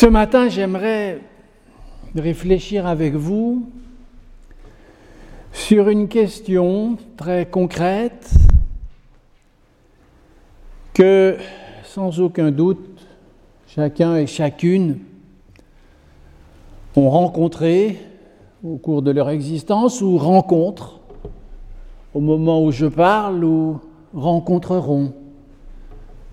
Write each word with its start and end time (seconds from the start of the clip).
Ce 0.00 0.06
matin, 0.06 0.48
j'aimerais 0.48 1.18
réfléchir 2.14 2.86
avec 2.86 3.14
vous 3.14 3.68
sur 5.52 5.88
une 5.88 6.06
question 6.06 6.96
très 7.16 7.46
concrète 7.46 8.30
que, 10.94 11.36
sans 11.82 12.20
aucun 12.20 12.52
doute, 12.52 13.08
chacun 13.66 14.14
et 14.14 14.28
chacune 14.28 15.00
ont 16.94 17.10
rencontré 17.10 17.98
au 18.62 18.76
cours 18.76 19.02
de 19.02 19.10
leur 19.10 19.30
existence 19.30 20.00
ou 20.00 20.16
rencontrent 20.16 21.00
au 22.14 22.20
moment 22.20 22.62
où 22.62 22.70
je 22.70 22.86
parle 22.86 23.42
ou 23.42 23.80
rencontreront 24.14 25.12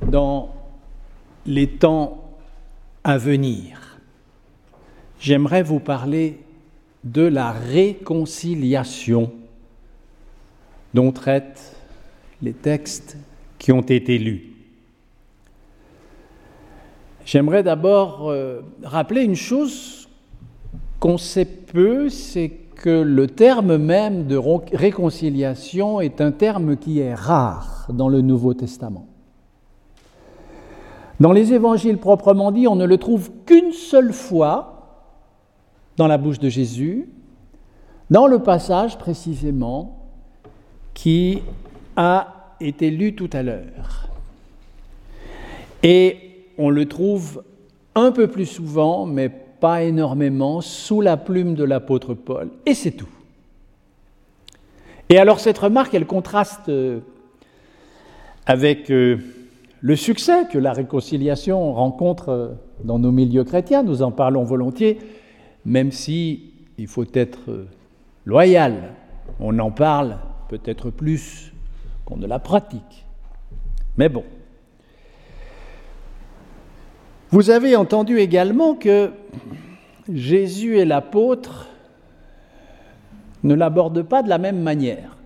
dans 0.08 0.50
les 1.48 1.68
temps 1.68 2.25
à 3.06 3.20
venir. 3.20 4.00
J'aimerais 5.20 5.62
vous 5.62 5.80
parler 5.80 6.40
de 7.04 7.22
la 7.22 7.52
réconciliation 7.52 9.32
dont 10.96 11.12
traitent 11.12 11.76
les 12.42 12.54
textes 12.54 13.16
qui 13.60 13.72
ont 13.72 13.84
été 13.84 14.18
lus. 14.18 14.54
J'aimerais 17.26 17.62
d'abord 17.62 18.32
euh, 18.32 18.62
rappeler 18.82 19.22
une 19.22 19.36
chose 19.36 20.10
qu'on 21.00 21.20
sait 21.20 21.46
peu, 21.46 22.10
c'est 22.10 22.50
que 22.50 22.90
le 22.90 23.28
terme 23.28 23.78
même 23.78 24.26
de 24.26 24.36
réconciliation 24.36 26.02
est 26.02 26.22
un 26.22 26.32
terme 26.32 26.76
qui 26.76 27.00
est 27.00 27.14
rare 27.14 27.86
dans 27.90 28.10
le 28.10 28.22
Nouveau 28.22 28.56
Testament. 28.56 29.08
Dans 31.20 31.32
les 31.32 31.54
évangiles 31.54 31.98
proprement 31.98 32.52
dit, 32.52 32.68
on 32.68 32.76
ne 32.76 32.86
le 32.86 32.98
trouve 32.98 33.32
qu'une 33.46 33.72
seule 33.72 34.12
fois 34.12 34.72
dans 35.98 36.08
la 36.08 36.18
bouche 36.18 36.40
de 36.40 36.50
Jésus, 36.50 37.08
dans 38.10 38.28
le 38.28 38.40
passage 38.40 38.98
précisément 38.98 39.98
qui 40.94 41.42
a 41.96 42.56
été 42.60 42.90
lu 42.90 43.16
tout 43.16 43.30
à 43.34 43.44
l'heure. 43.44 44.10
Et 45.84 46.48
on 46.58 46.70
le 46.70 46.86
trouve 46.88 47.44
un 47.96 48.12
peu 48.12 48.28
plus 48.28 48.46
souvent, 48.46 49.06
mais 49.06 49.30
pas 49.30 49.84
énormément, 49.84 50.62
sous 50.62 51.00
la 51.02 51.16
plume 51.16 51.56
de 51.56 51.64
l'apôtre 51.64 52.14
Paul. 52.14 52.50
Et 52.66 52.74
c'est 52.74 52.92
tout. 52.92 53.10
Et 55.10 55.18
alors 55.18 55.40
cette 55.40 55.58
remarque, 55.58 55.94
elle 55.94 56.06
contraste 56.06 56.70
euh, 56.70 57.00
avec 58.46 58.90
euh, 58.92 59.20
le 59.82 59.96
succès 59.96 60.48
que 60.52 60.58
la 60.58 60.74
réconciliation 60.74 61.74
rencontre 61.74 62.30
euh, 62.30 62.48
dans 62.84 63.00
nos 63.00 63.12
milieux 63.12 63.44
chrétiens. 63.44 63.84
Nous 63.84 64.02
en 64.02 64.12
parlons 64.12 64.44
volontiers, 64.44 65.00
même 65.66 65.92
si 65.92 66.54
il 66.78 66.88
faut 66.88 67.06
être 67.14 67.68
loyal. 68.26 68.94
On 69.40 69.58
en 69.60 69.72
parle 69.72 70.18
peut-être 70.50 70.90
plus 70.90 71.54
qu'on 72.06 72.18
ne 72.18 72.28
la 72.28 72.40
pratique. 72.40 73.06
Mais 73.98 74.10
bon. 74.10 74.24
Vous 77.30 77.50
avez 77.50 77.76
entendu 77.76 78.20
également 78.20 78.76
que 78.76 79.12
Jésus 80.12 80.78
et 80.78 80.86
l'apôtre 80.86 81.68
ne 83.44 83.54
l'abordent 83.54 84.04
pas 84.04 84.24
de 84.24 84.30
la 84.30 84.38
même 84.38 84.62
manière. 84.62 85.18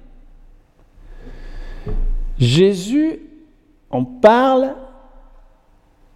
Jésus 2.38 3.20
en 3.90 4.04
parle 4.04 4.76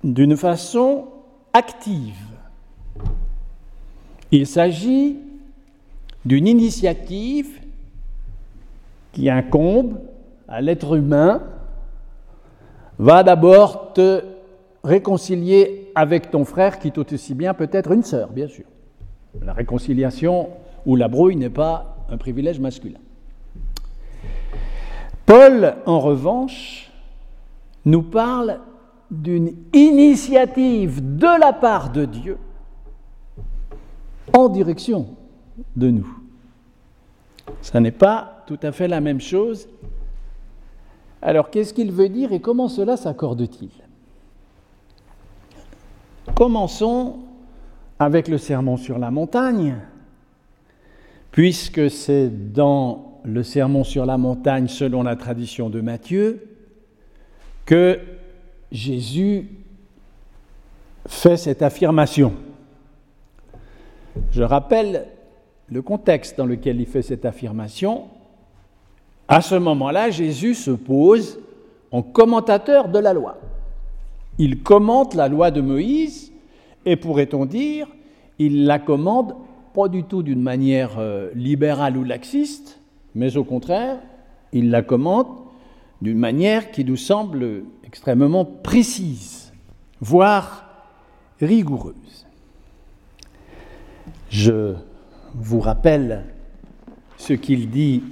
d'une 0.04 0.36
façon 0.36 1.06
active. 1.54 2.16
Il 4.32 4.48
s'agit 4.48 5.18
d'une 6.26 6.48
initiative 6.48 7.60
qui 9.12 9.30
incombe 9.30 10.00
à 10.48 10.62
l'être 10.62 10.96
humain, 10.96 11.42
va 13.00 13.24
d'abord 13.24 13.94
te 13.94 14.24
réconcilier 14.84 15.92
avec 15.96 16.32
ton 16.32 16.46
frère 16.46 16.80
qui 16.80 16.92
tout 16.92 17.14
aussi 17.14 17.34
bien 17.34 17.54
peut 17.54 17.70
être 17.72 17.92
une 17.92 18.04
sœur, 18.04 18.30
bien 18.30 18.48
sûr. 18.48 18.66
La 19.42 19.54
réconciliation 19.54 20.50
ou 20.86 20.96
la 20.96 21.08
brouille 21.08 21.36
n'est 21.36 21.50
pas 21.50 21.98
un 22.10 22.18
privilège 22.18 22.60
masculin. 22.60 23.00
Paul, 25.26 25.76
en 25.86 26.00
revanche, 26.00 26.92
nous 27.86 28.04
parle 28.04 28.60
d'une 29.12 29.54
initiative 29.74 31.18
de 31.18 31.40
la 31.40 31.54
part 31.54 31.92
de 31.92 32.06
Dieu 32.06 32.38
en 34.34 34.50
direction 34.50 35.08
de 35.76 35.90
nous. 35.90 36.08
Ça 37.62 37.80
n'est 37.80 37.92
pas 37.92 38.44
tout 38.48 38.60
à 38.64 38.72
fait 38.72 38.88
la 38.88 39.02
même 39.02 39.22
chose. 39.22 39.68
Alors 41.22 41.50
qu'est-ce 41.50 41.74
qu'il 41.74 41.92
veut 41.92 42.10
dire 42.10 42.34
et 42.34 42.40
comment 42.40 42.68
cela 42.68 42.98
s'accorde-t-il? 42.98 43.70
Commençons 46.36 47.20
avec 48.00 48.28
le 48.28 48.38
sermon 48.38 48.78
sur 48.78 48.98
la 48.98 49.12
montagne, 49.12 49.78
puisque 51.32 51.90
c'est 51.90 52.30
dans 52.54 53.20
le 53.24 53.44
sermon 53.44 53.84
sur 53.84 54.06
la 54.06 54.18
montagne, 54.18 54.68
selon 54.68 55.04
la 55.04 55.16
tradition 55.16 55.70
de 55.70 55.80
Matthieu, 55.80 56.53
que 57.66 58.00
Jésus 58.72 59.48
fait 61.08 61.38
cette 61.38 61.62
affirmation. 61.62 62.34
Je 64.32 64.44
rappelle 64.44 65.08
le 65.70 65.82
contexte 65.82 66.38
dans 66.38 66.46
lequel 66.46 66.80
il 66.80 66.86
fait 66.86 67.02
cette 67.02 67.26
affirmation. 67.26 68.06
À 69.28 69.42
ce 69.42 69.56
moment-là, 69.56 70.10
Jésus 70.10 70.56
se 70.56 70.72
pose 70.72 71.40
en 71.92 72.02
commentateur 72.02 72.90
de 72.90 73.00
la 73.00 73.14
loi. 73.14 73.38
Il 74.38 74.64
commente 74.64 75.14
la 75.14 75.28
loi 75.28 75.52
de 75.52 75.62
Moïse 75.62 76.32
et 76.86 76.96
pourrait-on 76.96 77.46
dire, 77.46 77.88
il 78.40 78.66
la 78.66 78.80
commande 78.80 79.36
pas 79.74 79.88
du 79.88 80.04
tout 80.04 80.24
d'une 80.24 80.42
manière 80.42 80.98
euh, 81.00 81.30
libérale 81.34 81.98
ou 81.98 82.04
laxiste, 82.04 82.80
mais 83.16 83.38
au 83.38 83.44
contraire, 83.44 83.98
il 84.52 84.70
la 84.70 84.82
commande 84.82 85.28
d'une 86.04 86.20
manière 86.20 86.72
qui 86.72 86.84
nous 86.84 86.98
semble 86.98 87.64
extrêmement 87.86 88.44
précise, 88.44 89.54
voire 90.02 90.66
rigoureuse. 91.40 92.28
Je 94.30 94.76
vous 95.34 95.62
rappelle 95.62 96.26
ce 97.16 97.32
qu'il 97.32 97.70
dit 97.70 98.04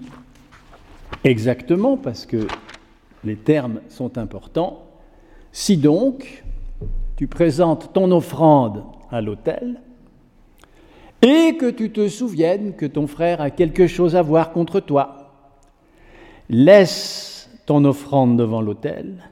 exactement 1.26 1.98
parce 1.98 2.26
que 2.26 2.48
les 3.26 3.36
termes 3.36 3.82
sont 3.90 4.18
importants. 4.18 4.86
Si 5.52 5.76
donc 5.76 6.46
tu 7.18 7.28
présentes 7.28 7.92
ton 7.92 8.10
offrande 8.12 8.86
à 9.12 9.20
l'autel 9.20 9.82
et 11.22 11.58
que 11.58 11.70
tu 11.70 11.92
te 11.92 12.08
souviennes 12.08 12.74
que 12.74 12.86
ton 12.86 13.06
frère 13.06 13.42
a 13.42 13.50
quelque 13.50 13.88
chose 13.88 14.16
à 14.16 14.22
voir 14.22 14.54
contre 14.54 14.80
toi, 14.80 15.34
laisse 16.48 17.41
ton 17.66 17.86
offrande 17.86 18.38
devant 18.38 18.62
l'autel, 18.62 19.30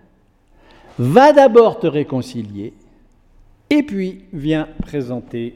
va 0.98 1.34
d'abord 1.34 1.80
te 1.80 1.88
réconcilier 1.88 2.74
et 3.70 3.84
puis 3.84 4.26
viens 4.34 4.68
présenter 4.82 5.56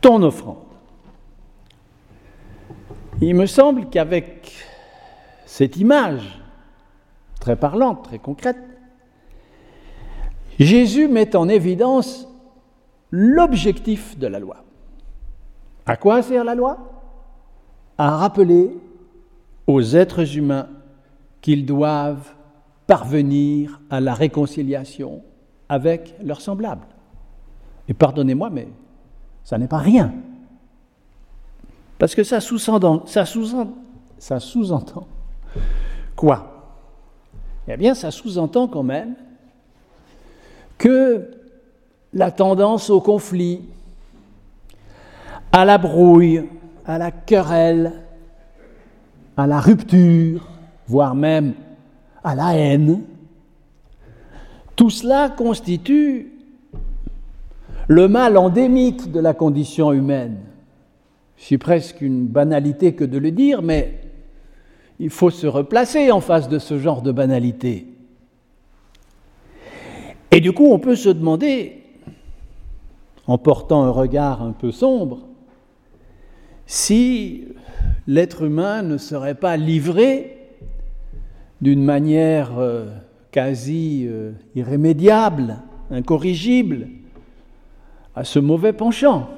ton 0.00 0.22
offrande. 0.22 0.56
Il 3.20 3.34
me 3.36 3.46
semble 3.46 3.88
qu'avec 3.88 4.52
cette 5.46 5.76
image 5.76 6.40
très 7.40 7.56
parlante, 7.56 8.04
très 8.04 8.18
concrète, 8.18 8.58
Jésus 10.58 11.08
met 11.08 11.36
en 11.36 11.48
évidence 11.48 12.26
l'objectif 13.10 14.18
de 14.18 14.26
la 14.26 14.38
loi. 14.38 14.64
À 15.86 15.96
quoi 15.96 16.22
sert 16.22 16.44
la 16.44 16.54
loi? 16.54 16.78
À 17.98 18.16
rappeler 18.16 18.70
aux 19.66 19.82
êtres 19.82 20.36
humains 20.36 20.68
qu'ils 21.42 21.66
doivent 21.66 22.32
parvenir 22.86 23.80
à 23.90 24.00
la 24.00 24.14
réconciliation 24.14 25.22
avec 25.68 26.14
leurs 26.22 26.40
semblables. 26.40 26.86
Et 27.88 27.94
pardonnez-moi, 27.94 28.48
mais 28.48 28.68
ça 29.44 29.58
n'est 29.58 29.68
pas 29.68 29.78
rien. 29.78 30.14
Parce 31.98 32.14
que 32.14 32.24
ça 32.24 32.40
sous-entend, 32.40 33.04
ça 33.06 33.26
sous-entend, 33.26 33.74
ça 34.18 34.40
sous-entend 34.40 35.06
quoi? 36.16 36.48
Eh 37.68 37.76
bien, 37.76 37.94
ça 37.94 38.10
sous-entend 38.10 38.68
quand 38.68 38.82
même 38.82 39.14
que 40.78 41.30
la 42.12 42.30
tendance 42.30 42.90
au 42.90 43.00
conflit, 43.00 43.62
à 45.50 45.64
la 45.64 45.78
brouille, 45.78 46.48
à 46.84 46.98
la 46.98 47.10
querelle, 47.10 47.92
à 49.36 49.46
la 49.46 49.60
rupture, 49.60 50.51
voire 50.92 51.14
même 51.14 51.54
à 52.22 52.34
la 52.34 52.54
haine, 52.54 53.00
tout 54.76 54.90
cela 54.90 55.30
constitue 55.30 56.30
le 57.88 58.08
mal 58.08 58.36
endémique 58.36 59.10
de 59.10 59.18
la 59.18 59.32
condition 59.32 59.94
humaine. 59.94 60.36
C'est 61.38 61.56
presque 61.56 62.02
une 62.02 62.26
banalité 62.26 62.92
que 62.94 63.04
de 63.04 63.16
le 63.16 63.30
dire, 63.30 63.62
mais 63.62 64.00
il 64.98 65.08
faut 65.08 65.30
se 65.30 65.46
replacer 65.46 66.12
en 66.12 66.20
face 66.20 66.50
de 66.50 66.58
ce 66.58 66.78
genre 66.78 67.00
de 67.00 67.10
banalité. 67.10 67.86
Et 70.30 70.40
du 70.40 70.52
coup, 70.52 70.66
on 70.66 70.78
peut 70.78 70.94
se 70.94 71.08
demander, 71.08 71.84
en 73.26 73.38
portant 73.38 73.84
un 73.84 73.90
regard 73.90 74.42
un 74.42 74.52
peu 74.52 74.70
sombre, 74.72 75.20
si 76.66 77.44
l'être 78.06 78.42
humain 78.42 78.82
ne 78.82 78.98
serait 78.98 79.34
pas 79.34 79.56
livré 79.56 80.41
d'une 81.62 81.84
manière 81.84 82.58
euh, 82.58 82.86
quasi 83.30 84.04
euh, 84.06 84.32
irrémédiable, 84.56 85.58
incorrigible, 85.90 86.88
à 88.16 88.24
ce 88.24 88.40
mauvais 88.40 88.72
penchant. 88.72 89.30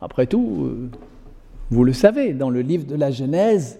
Après 0.00 0.26
tout, 0.26 0.64
euh, 0.64 0.90
vous 1.70 1.84
le 1.84 1.92
savez, 1.92 2.32
dans 2.32 2.48
le 2.48 2.62
livre 2.62 2.86
de 2.86 2.96
la 2.96 3.10
Genèse, 3.10 3.78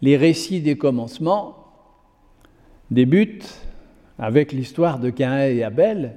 les 0.00 0.16
récits 0.16 0.62
des 0.62 0.78
commencements 0.78 1.56
débutent 2.90 3.66
avec 4.18 4.52
l'histoire 4.52 4.98
de 4.98 5.10
Caïn 5.10 5.46
et 5.48 5.62
Abel, 5.62 6.16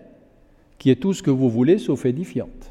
qui 0.80 0.90
est 0.90 0.96
tout 0.96 1.13
ce 1.13 1.22
que 1.22 1.31
vous 1.31 1.50
voulez 1.50 1.78
sauf 1.80 2.06
édifiante. 2.06 2.64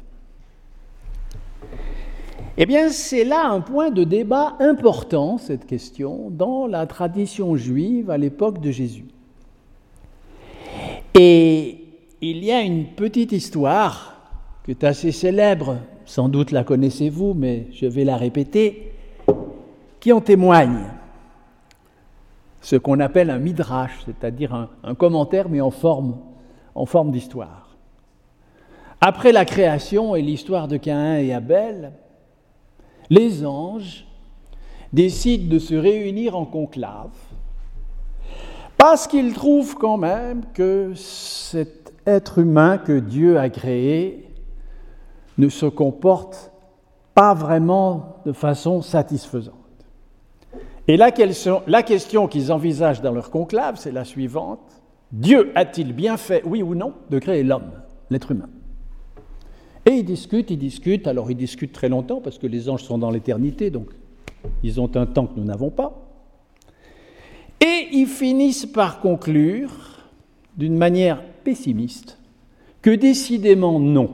Eh 2.57 2.65
bien, 2.65 2.87
c'est 2.89 3.25
là 3.25 3.47
un 3.49 3.59
point 3.59 3.91
de 3.91 4.05
débat 4.05 4.55
important, 4.59 5.37
cette 5.37 5.65
question, 5.65 6.29
dans 6.29 6.67
la 6.67 6.87
tradition 6.87 7.57
juive 7.57 8.09
à 8.09 8.17
l'époque 8.17 8.61
de 8.61 8.71
Jésus. 8.71 9.05
Et 11.13 11.83
il 12.21 12.45
y 12.45 12.53
a 12.53 12.61
une 12.61 12.85
petite 12.85 13.33
histoire 13.33 14.15
qui 14.63 14.71
est 14.71 14.85
assez 14.85 15.11
célèbre, 15.11 15.79
sans 16.05 16.29
doute 16.29 16.51
la 16.51 16.63
connaissez-vous, 16.63 17.33
mais 17.33 17.67
je 17.73 17.87
vais 17.87 18.05
la 18.05 18.15
répéter, 18.15 18.93
qui 19.99 20.13
en 20.13 20.21
témoigne. 20.21 20.85
Ce 22.61 22.77
qu'on 22.77 23.01
appelle 23.01 23.31
un 23.31 23.37
midrash, 23.37 23.91
c'est-à-dire 24.05 24.69
un, 24.81 24.95
commentaire 24.95 25.49
mais 25.49 25.59
en 25.59 25.71
forme, 25.71 26.17
en 26.73 26.85
forme 26.85 27.11
d'histoire. 27.11 27.75
Après 29.01 29.33
la 29.33 29.43
création 29.43 30.15
et 30.15 30.21
l'histoire 30.21 30.69
de 30.69 30.77
Caïn 30.77 31.17
et 31.17 31.33
Abel, 31.33 31.91
les 33.09 33.45
anges 33.45 34.05
décident 34.93 35.49
de 35.49 35.59
se 35.59 35.75
réunir 35.75 36.35
en 36.37 36.45
conclave 36.45 37.11
parce 38.77 39.07
qu'ils 39.07 39.33
trouvent 39.33 39.75
quand 39.75 39.97
même 39.97 40.43
que 40.53 40.93
cet 40.95 41.93
être 42.05 42.39
humain 42.39 42.77
que 42.77 42.99
Dieu 42.99 43.39
a 43.39 43.49
créé 43.49 44.29
ne 45.37 45.49
se 45.49 45.65
comportent 45.65 46.51
pas 47.13 47.33
vraiment 47.33 48.17
de 48.25 48.31
façon 48.31 48.81
satisfaisante. 48.81 49.55
Et 50.87 50.97
la 50.97 51.11
question 51.11 52.27
qu'ils 52.27 52.51
envisagent 52.51 53.01
dans 53.01 53.11
leur 53.11 53.31
conclave, 53.31 53.77
c'est 53.77 53.91
la 53.91 54.05
suivante. 54.05 54.83
Dieu 55.11 55.51
a-t-il 55.55 55.93
bien 55.93 56.17
fait, 56.17 56.43
oui 56.45 56.61
ou 56.61 56.75
non, 56.75 56.93
de 57.09 57.17
créer 57.17 57.43
l'homme, 57.43 57.71
l'être 58.09 58.31
humain? 58.31 58.49
Et 59.85 59.91
ils 59.91 60.05
discutent, 60.05 60.49
ils 60.49 60.57
discutent, 60.57 61.07
alors 61.07 61.29
ils 61.29 61.37
discutent 61.37 61.73
très 61.73 61.89
longtemps 61.89 62.21
parce 62.21 62.39
que 62.39 62.47
les 62.47 62.69
anges 62.69 62.83
sont 62.83 62.97
dans 62.97 63.11
l'éternité, 63.11 63.69
donc 63.69 63.89
ils 64.63 64.81
ont 64.81 64.89
un 64.95 65.05
temps 65.05 65.27
que 65.27 65.39
nous 65.39 65.45
n'avons 65.45 65.69
pas. 65.69 66.01
Et 67.61 67.87
ils 67.91 68.07
finissent 68.07 68.65
par 68.65 68.99
conclure, 68.99 69.71
d'une 70.57 70.77
manière 70.77 71.21
pessimiste, 71.43 72.17
que 72.81 72.89
décidément 72.89 73.79
non. 73.79 74.11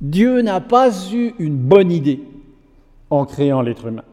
Dieu 0.00 0.42
n'a 0.42 0.60
pas 0.60 0.90
eu 1.12 1.34
une 1.38 1.56
bonne 1.56 1.92
idée 1.92 2.20
en 3.08 3.24
créant 3.24 3.62
l'être 3.62 3.86
humain. 3.86 4.04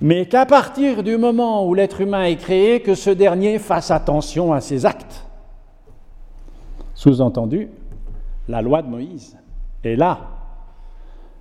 Mais 0.00 0.26
qu'à 0.26 0.46
partir 0.46 1.02
du 1.02 1.16
moment 1.16 1.66
où 1.66 1.74
l'être 1.74 2.00
humain 2.00 2.24
est 2.24 2.36
créé, 2.36 2.80
que 2.80 2.94
ce 2.94 3.10
dernier 3.10 3.58
fasse 3.58 3.90
attention 3.90 4.52
à 4.52 4.60
ses 4.60 4.84
actes. 4.84 5.24
Sous-entendu, 6.94 7.68
la 8.48 8.62
loi 8.62 8.82
de 8.82 8.88
Moïse 8.88 9.38
est 9.84 9.96
là 9.96 10.20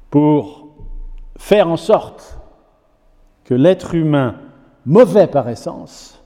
pour 0.09 0.67
faire 1.37 1.67
en 1.67 1.77
sorte 1.77 2.37
que 3.43 3.53
l'être 3.53 3.95
humain, 3.95 4.35
mauvais 4.85 5.27
par 5.27 5.49
essence, 5.49 6.21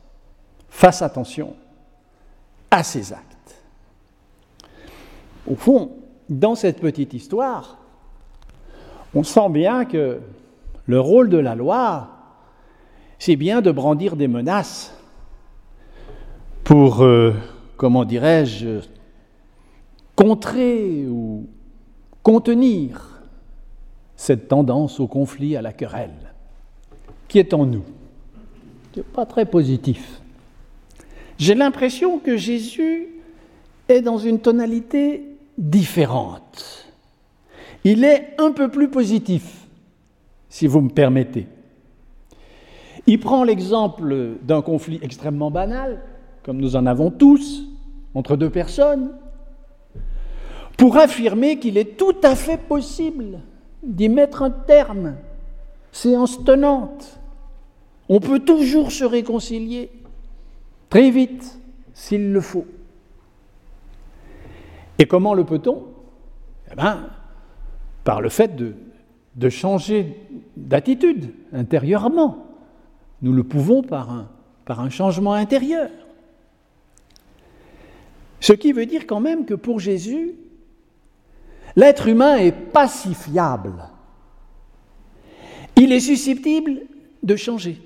fasse 0.70 1.02
attention 1.02 1.56
à 2.70 2.84
ses 2.84 3.14
actes. 3.14 3.64
Au 5.48 5.56
fond, 5.56 5.92
dans 6.30 6.56
cette 6.56 6.82
petite 6.82 7.14
histoire, 7.14 7.78
on 9.14 9.24
sent 9.24 9.50
bien 9.50 9.86
que 9.86 10.20
le 10.86 11.00
rôle 11.00 11.30
de 11.30 11.38
la 11.38 11.56
loi, 11.56 12.10
c'est 13.20 13.36
bien 13.36 13.62
de 13.62 13.72
brandir 13.72 14.16
des 14.16 14.28
menaces 14.28 14.94
pour, 16.64 17.04
euh, 17.04 17.34
comment 17.78 18.06
dirais-je, 18.06 18.82
contrer 20.16 21.06
ou 21.08 21.48
contenir 22.24 23.22
cette 24.16 24.48
tendance 24.48 25.00
au 25.00 25.08
conflit, 25.08 25.56
à 25.56 25.62
la 25.62 25.74
querelle, 25.74 26.34
qui 27.28 27.40
est 27.40 27.54
en 27.54 27.66
nous. 27.66 27.84
Ce 28.94 29.00
n'est 29.00 29.06
pas 29.06 29.26
très 29.26 29.46
positif. 29.46 30.22
J'ai 31.38 31.54
l'impression 31.54 32.18
que 32.18 32.38
Jésus 32.38 33.10
est 33.90 34.02
dans 34.02 34.18
une 34.18 34.40
tonalité 34.40 35.24
différente. 35.58 36.86
Il 37.84 38.04
est 38.04 38.34
un 38.40 38.52
peu 38.52 38.70
plus 38.70 38.90
positif, 38.90 39.68
si 40.50 40.66
vous 40.66 40.82
me 40.82 40.90
permettez. 40.90 41.48
Il 43.06 43.20
prend 43.20 43.44
l'exemple 43.44 44.38
d'un 44.42 44.62
conflit 44.62 45.00
extrêmement 45.04 45.52
banal, 45.52 46.02
comme 46.42 46.58
nous 46.58 46.76
en 46.76 46.86
avons 46.86 47.12
tous, 47.12 47.64
entre 48.16 48.38
deux 48.38 48.50
personnes, 48.50 49.12
pour 50.78 50.98
affirmer 50.98 51.60
qu'il 51.60 51.78
est 51.78 51.98
tout 51.98 52.16
à 52.24 52.36
fait 52.36 52.58
possible 52.58 53.40
d'y 53.84 54.10
mettre 54.10 54.42
un 54.42 54.52
terme, 54.52 55.16
séance 55.92 56.44
tenante. 56.44 57.20
On 58.10 58.20
peut 58.20 58.40
toujours 58.40 58.92
se 58.92 59.04
réconcilier, 59.04 59.90
très 60.90 61.10
vite, 61.10 61.60
s'il 61.94 62.32
le 62.32 62.42
faut. 62.42 62.66
Et 65.00 65.06
comment 65.06 65.34
le 65.34 65.44
peut-on? 65.44 65.84
Eh 66.72 66.76
bien, 66.76 67.10
par 68.04 68.22
le 68.22 68.30
fait 68.30 68.56
de, 68.56 68.76
de 69.36 69.50
changer 69.50 70.18
d'attitude 70.56 71.34
intérieurement. 71.52 72.46
Nous 73.22 73.34
le 73.34 73.44
pouvons 73.44 73.82
par 73.82 74.12
un, 74.12 74.30
par 74.66 74.80
un 74.80 74.90
changement 74.90 75.34
intérieur. 75.34 75.90
Ce 78.40 78.54
qui 78.54 78.72
veut 78.72 78.86
dire 78.86 79.08
quand 79.08 79.20
même 79.20 79.46
que 79.46 79.54
pour 79.54 79.80
Jésus, 79.80 80.34
l'être 81.76 82.08
humain 82.08 82.38
est 82.38 82.52
pacifiable. 82.52 83.74
Il 85.76 85.92
est 85.92 86.00
susceptible 86.00 86.82
de 87.24 87.36
changer. 87.36 87.82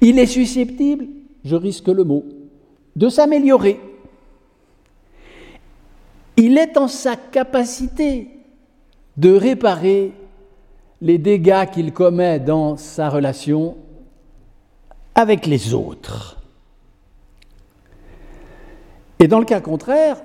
Il 0.00 0.18
est 0.18 0.26
susceptible, 0.26 1.06
je 1.44 1.56
risque 1.56 1.88
le 1.88 2.04
mot, 2.04 2.24
de 2.94 3.08
s'améliorer. 3.08 3.80
Il 6.36 6.56
est 6.58 6.76
en 6.76 6.88
sa 6.88 7.16
capacité 7.16 8.30
de 9.16 9.32
réparer 9.32 10.12
les 11.00 11.18
dégâts 11.18 11.66
qu'il 11.72 11.92
commet 11.92 12.40
dans 12.40 12.76
sa 12.76 13.08
relation 13.08 13.76
avec 15.14 15.46
les 15.46 15.74
autres. 15.74 16.42
Et 19.18 19.28
dans 19.28 19.38
le 19.38 19.46
cas 19.46 19.60
contraire, 19.60 20.22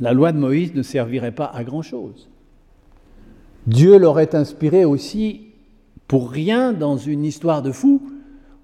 la 0.00 0.12
loi 0.12 0.32
de 0.32 0.38
Moïse 0.38 0.74
ne 0.74 0.82
servirait 0.82 1.32
pas 1.32 1.46
à 1.46 1.64
grand-chose. 1.64 2.28
Dieu 3.66 3.98
l'aurait 3.98 4.34
inspiré 4.34 4.84
aussi 4.84 5.48
pour 6.08 6.30
rien 6.30 6.72
dans 6.72 6.96
une 6.96 7.24
histoire 7.24 7.62
de 7.62 7.72
fou 7.72 8.02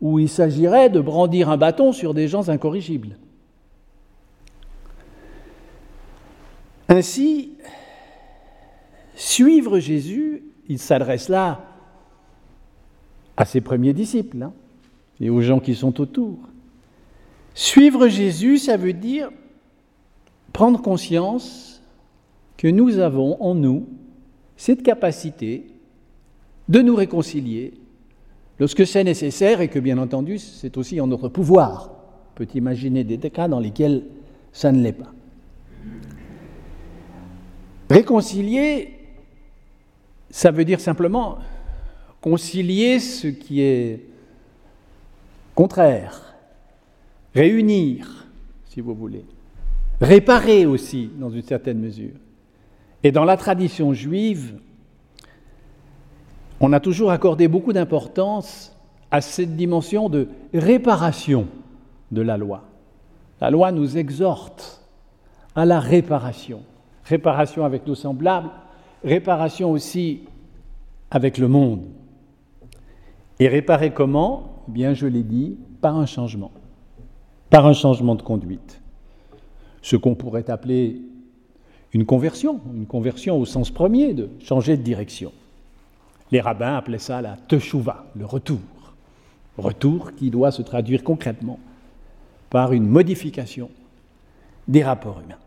où 0.00 0.18
il 0.18 0.28
s'agirait 0.28 0.90
de 0.90 1.00
brandir 1.00 1.48
un 1.48 1.56
bâton 1.56 1.92
sur 1.92 2.14
des 2.14 2.28
gens 2.28 2.48
incorrigibles. 2.48 3.16
Ainsi, 6.88 7.52
suivre 9.14 9.78
Jésus, 9.78 10.42
il 10.68 10.78
s'adresse 10.78 11.28
là 11.28 11.64
à 13.36 13.44
ses 13.44 13.60
premiers 13.60 13.92
disciples 13.92 14.42
hein, 14.42 14.52
et 15.20 15.30
aux 15.30 15.40
gens 15.40 15.60
qui 15.60 15.74
sont 15.74 16.00
autour. 16.00 16.38
Suivre 17.54 18.08
Jésus, 18.08 18.58
ça 18.58 18.76
veut 18.76 18.92
dire 18.92 19.30
prendre 20.58 20.82
conscience 20.82 21.80
que 22.56 22.66
nous 22.66 22.98
avons 22.98 23.40
en 23.40 23.54
nous 23.54 23.86
cette 24.56 24.82
capacité 24.82 25.68
de 26.68 26.80
nous 26.80 26.96
réconcilier 26.96 27.74
lorsque 28.58 28.84
c'est 28.84 29.04
nécessaire 29.04 29.60
et 29.60 29.68
que 29.68 29.78
bien 29.78 29.98
entendu 29.98 30.40
c'est 30.40 30.76
aussi 30.76 31.00
en 31.00 31.06
notre 31.06 31.28
pouvoir. 31.28 31.92
On 32.32 32.34
peut 32.34 32.48
imaginer 32.54 33.04
des 33.04 33.18
cas 33.30 33.46
dans 33.46 33.60
lesquels 33.60 34.02
ça 34.52 34.72
ne 34.72 34.82
l'est 34.82 34.90
pas. 34.92 35.12
Réconcilier, 37.88 38.98
ça 40.28 40.50
veut 40.50 40.64
dire 40.64 40.80
simplement 40.80 41.38
concilier 42.20 42.98
ce 42.98 43.28
qui 43.28 43.60
est 43.60 44.06
contraire, 45.54 46.34
réunir, 47.32 48.26
si 48.66 48.80
vous 48.80 48.96
voulez, 48.96 49.24
réparer 50.00 50.66
aussi, 50.66 51.10
dans 51.18 51.30
une 51.30 51.42
certaine 51.42 51.78
mesure. 51.78 52.14
Et 53.02 53.12
dans 53.12 53.24
la 53.24 53.36
tradition 53.36 53.92
juive, 53.92 54.58
on 56.60 56.72
a 56.72 56.80
toujours 56.80 57.10
accordé 57.10 57.48
beaucoup 57.48 57.72
d'importance 57.72 58.76
à 59.10 59.20
cette 59.20 59.56
dimension 59.56 60.08
de 60.08 60.28
réparation 60.52 61.46
de 62.10 62.20
la 62.20 62.36
loi. 62.36 62.64
La 63.40 63.50
loi 63.50 63.72
nous 63.72 63.96
exhorte 63.96 64.82
à 65.54 65.64
la 65.64 65.80
réparation. 65.80 66.62
Réparation 67.04 67.64
avec 67.64 67.86
nos 67.86 67.94
semblables, 67.94 68.50
réparation 69.04 69.70
aussi 69.70 70.22
avec 71.10 71.38
le 71.38 71.48
monde. 71.48 71.82
Et 73.38 73.48
réparer 73.48 73.92
comment? 73.92 74.64
Eh 74.68 74.72
Bien, 74.72 74.94
je 74.94 75.06
l'ai 75.06 75.22
dit, 75.22 75.56
par 75.80 75.96
un 75.96 76.06
changement, 76.06 76.50
par 77.50 77.66
un 77.66 77.72
changement 77.72 78.16
de 78.16 78.22
conduite. 78.22 78.80
Ce 79.88 79.96
qu'on 79.96 80.14
pourrait 80.14 80.50
appeler 80.50 81.00
une 81.94 82.04
conversion, 82.04 82.60
une 82.74 82.84
conversion 82.84 83.40
au 83.40 83.46
sens 83.46 83.70
premier 83.70 84.12
de 84.12 84.28
changer 84.38 84.76
de 84.76 84.82
direction. 84.82 85.32
Les 86.30 86.42
rabbins 86.42 86.76
appelaient 86.76 86.98
ça 86.98 87.22
la 87.22 87.38
teshuva, 87.48 88.04
le 88.14 88.26
retour. 88.26 88.58
Retour 89.56 90.12
qui 90.14 90.28
doit 90.28 90.50
se 90.50 90.60
traduire 90.60 91.02
concrètement 91.02 91.58
par 92.50 92.74
une 92.74 92.86
modification 92.86 93.70
des 94.68 94.84
rapports 94.84 95.22
humains. 95.24 95.40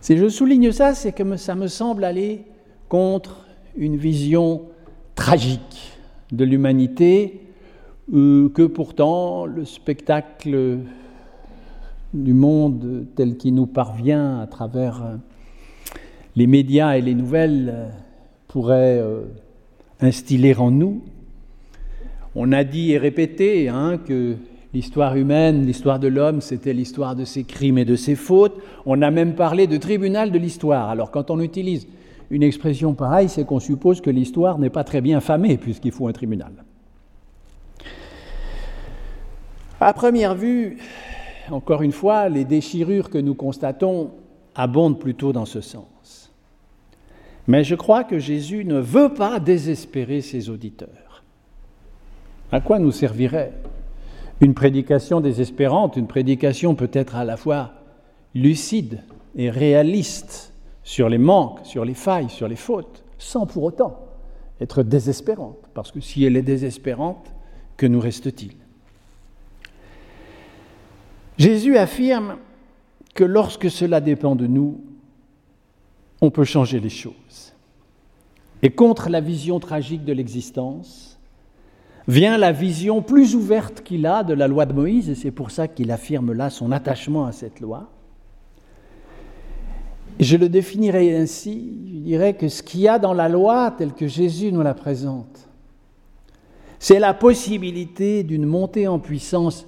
Si 0.00 0.16
je 0.16 0.28
souligne 0.28 0.72
ça, 0.72 0.92
c'est 0.92 1.12
que 1.12 1.36
ça 1.36 1.54
me 1.54 1.68
semble 1.68 2.02
aller 2.02 2.42
contre 2.88 3.46
une 3.76 3.96
vision 3.96 4.62
tragique 5.14 5.92
de 6.32 6.44
l'humanité 6.44 7.42
euh, 8.12 8.48
que 8.48 8.62
pourtant 8.62 9.46
le 9.46 9.64
spectacle 9.64 10.80
du 12.24 12.32
monde 12.32 13.06
tel 13.14 13.36
qu'il 13.36 13.54
nous 13.54 13.66
parvient 13.66 14.40
à 14.40 14.46
travers 14.46 15.02
euh, 15.02 15.16
les 16.34 16.46
médias 16.46 16.96
et 16.96 17.00
les 17.00 17.14
nouvelles 17.14 17.72
euh, 17.74 17.88
pourrait 18.48 19.02
instiller 20.00 20.54
en 20.56 20.70
nous. 20.70 21.02
On 22.34 22.52
a 22.52 22.64
dit 22.64 22.92
et 22.92 22.98
répété 22.98 23.68
hein, 23.68 23.98
que 23.98 24.36
l'histoire 24.72 25.16
humaine, 25.16 25.66
l'histoire 25.66 25.98
de 25.98 26.08
l'homme, 26.08 26.40
c'était 26.40 26.72
l'histoire 26.72 27.16
de 27.16 27.24
ses 27.24 27.44
crimes 27.44 27.78
et 27.78 27.84
de 27.84 27.96
ses 27.96 28.14
fautes. 28.14 28.56
On 28.84 29.02
a 29.02 29.10
même 29.10 29.34
parlé 29.34 29.66
de 29.66 29.76
tribunal 29.76 30.30
de 30.30 30.38
l'histoire. 30.38 30.90
Alors 30.90 31.10
quand 31.10 31.30
on 31.30 31.40
utilise 31.40 31.86
une 32.30 32.42
expression 32.42 32.94
pareille, 32.94 33.28
c'est 33.28 33.44
qu'on 33.44 33.60
suppose 33.60 34.00
que 34.00 34.10
l'histoire 34.10 34.58
n'est 34.58 34.70
pas 34.70 34.84
très 34.84 35.00
bien 35.00 35.20
famée, 35.20 35.56
puisqu'il 35.56 35.92
faut 35.92 36.08
un 36.08 36.12
tribunal. 36.12 36.52
À 39.80 39.92
première 39.92 40.34
vue, 40.34 40.78
encore 41.50 41.82
une 41.82 41.92
fois, 41.92 42.28
les 42.28 42.44
déchirures 42.44 43.10
que 43.10 43.18
nous 43.18 43.34
constatons 43.34 44.10
abondent 44.54 44.98
plutôt 44.98 45.32
dans 45.32 45.44
ce 45.44 45.60
sens. 45.60 46.32
Mais 47.46 47.62
je 47.62 47.74
crois 47.74 48.04
que 48.04 48.18
Jésus 48.18 48.64
ne 48.64 48.80
veut 48.80 49.14
pas 49.14 49.38
désespérer 49.38 50.20
ses 50.20 50.50
auditeurs. 50.50 51.22
À 52.50 52.60
quoi 52.60 52.78
nous 52.78 52.92
servirait 52.92 53.52
une 54.40 54.54
prédication 54.54 55.20
désespérante, 55.20 55.96
une 55.96 56.06
prédication 56.06 56.74
peut-être 56.74 57.16
à 57.16 57.24
la 57.24 57.36
fois 57.36 57.72
lucide 58.34 59.02
et 59.34 59.50
réaliste 59.50 60.52
sur 60.82 61.08
les 61.08 61.18
manques, 61.18 61.60
sur 61.64 61.84
les 61.84 61.94
failles, 61.94 62.28
sur 62.28 62.48
les 62.48 62.56
fautes, 62.56 63.04
sans 63.18 63.46
pour 63.46 63.64
autant 63.64 64.00
être 64.60 64.82
désespérante, 64.82 65.58
parce 65.74 65.90
que 65.90 66.00
si 66.00 66.24
elle 66.24 66.36
est 66.36 66.42
désespérante, 66.42 67.32
que 67.76 67.86
nous 67.86 68.00
reste-t-il? 68.00 68.52
Jésus 71.38 71.76
affirme 71.76 72.36
que 73.14 73.24
lorsque 73.24 73.70
cela 73.70 74.00
dépend 74.00 74.36
de 74.36 74.46
nous, 74.46 74.80
on 76.20 76.30
peut 76.30 76.44
changer 76.44 76.80
les 76.80 76.90
choses. 76.90 77.54
Et 78.62 78.70
contre 78.70 79.10
la 79.10 79.20
vision 79.20 79.60
tragique 79.60 80.04
de 80.04 80.12
l'existence, 80.12 81.18
vient 82.08 82.38
la 82.38 82.52
vision 82.52 83.02
plus 83.02 83.34
ouverte 83.34 83.82
qu'il 83.82 84.06
a 84.06 84.22
de 84.22 84.32
la 84.32 84.48
loi 84.48 84.64
de 84.64 84.72
Moïse, 84.72 85.10
et 85.10 85.14
c'est 85.14 85.30
pour 85.30 85.50
ça 85.50 85.68
qu'il 85.68 85.90
affirme 85.90 86.32
là 86.32 86.50
son 86.50 86.72
attachement 86.72 87.26
à 87.26 87.32
cette 87.32 87.60
loi, 87.60 87.90
je 90.18 90.36
le 90.36 90.48
définirais 90.48 91.14
ainsi, 91.14 91.74
je 91.92 91.98
dirais 91.98 92.34
que 92.34 92.48
ce 92.48 92.62
qu'il 92.62 92.80
y 92.80 92.88
a 92.88 92.98
dans 92.98 93.12
la 93.12 93.28
loi 93.28 93.74
telle 93.76 93.92
que 93.92 94.06
Jésus 94.06 94.50
nous 94.50 94.62
la 94.62 94.72
présente, 94.72 95.48
c'est 96.78 96.98
la 96.98 97.12
possibilité 97.12 98.22
d'une 98.22 98.46
montée 98.46 98.88
en 98.88 98.98
puissance 98.98 99.66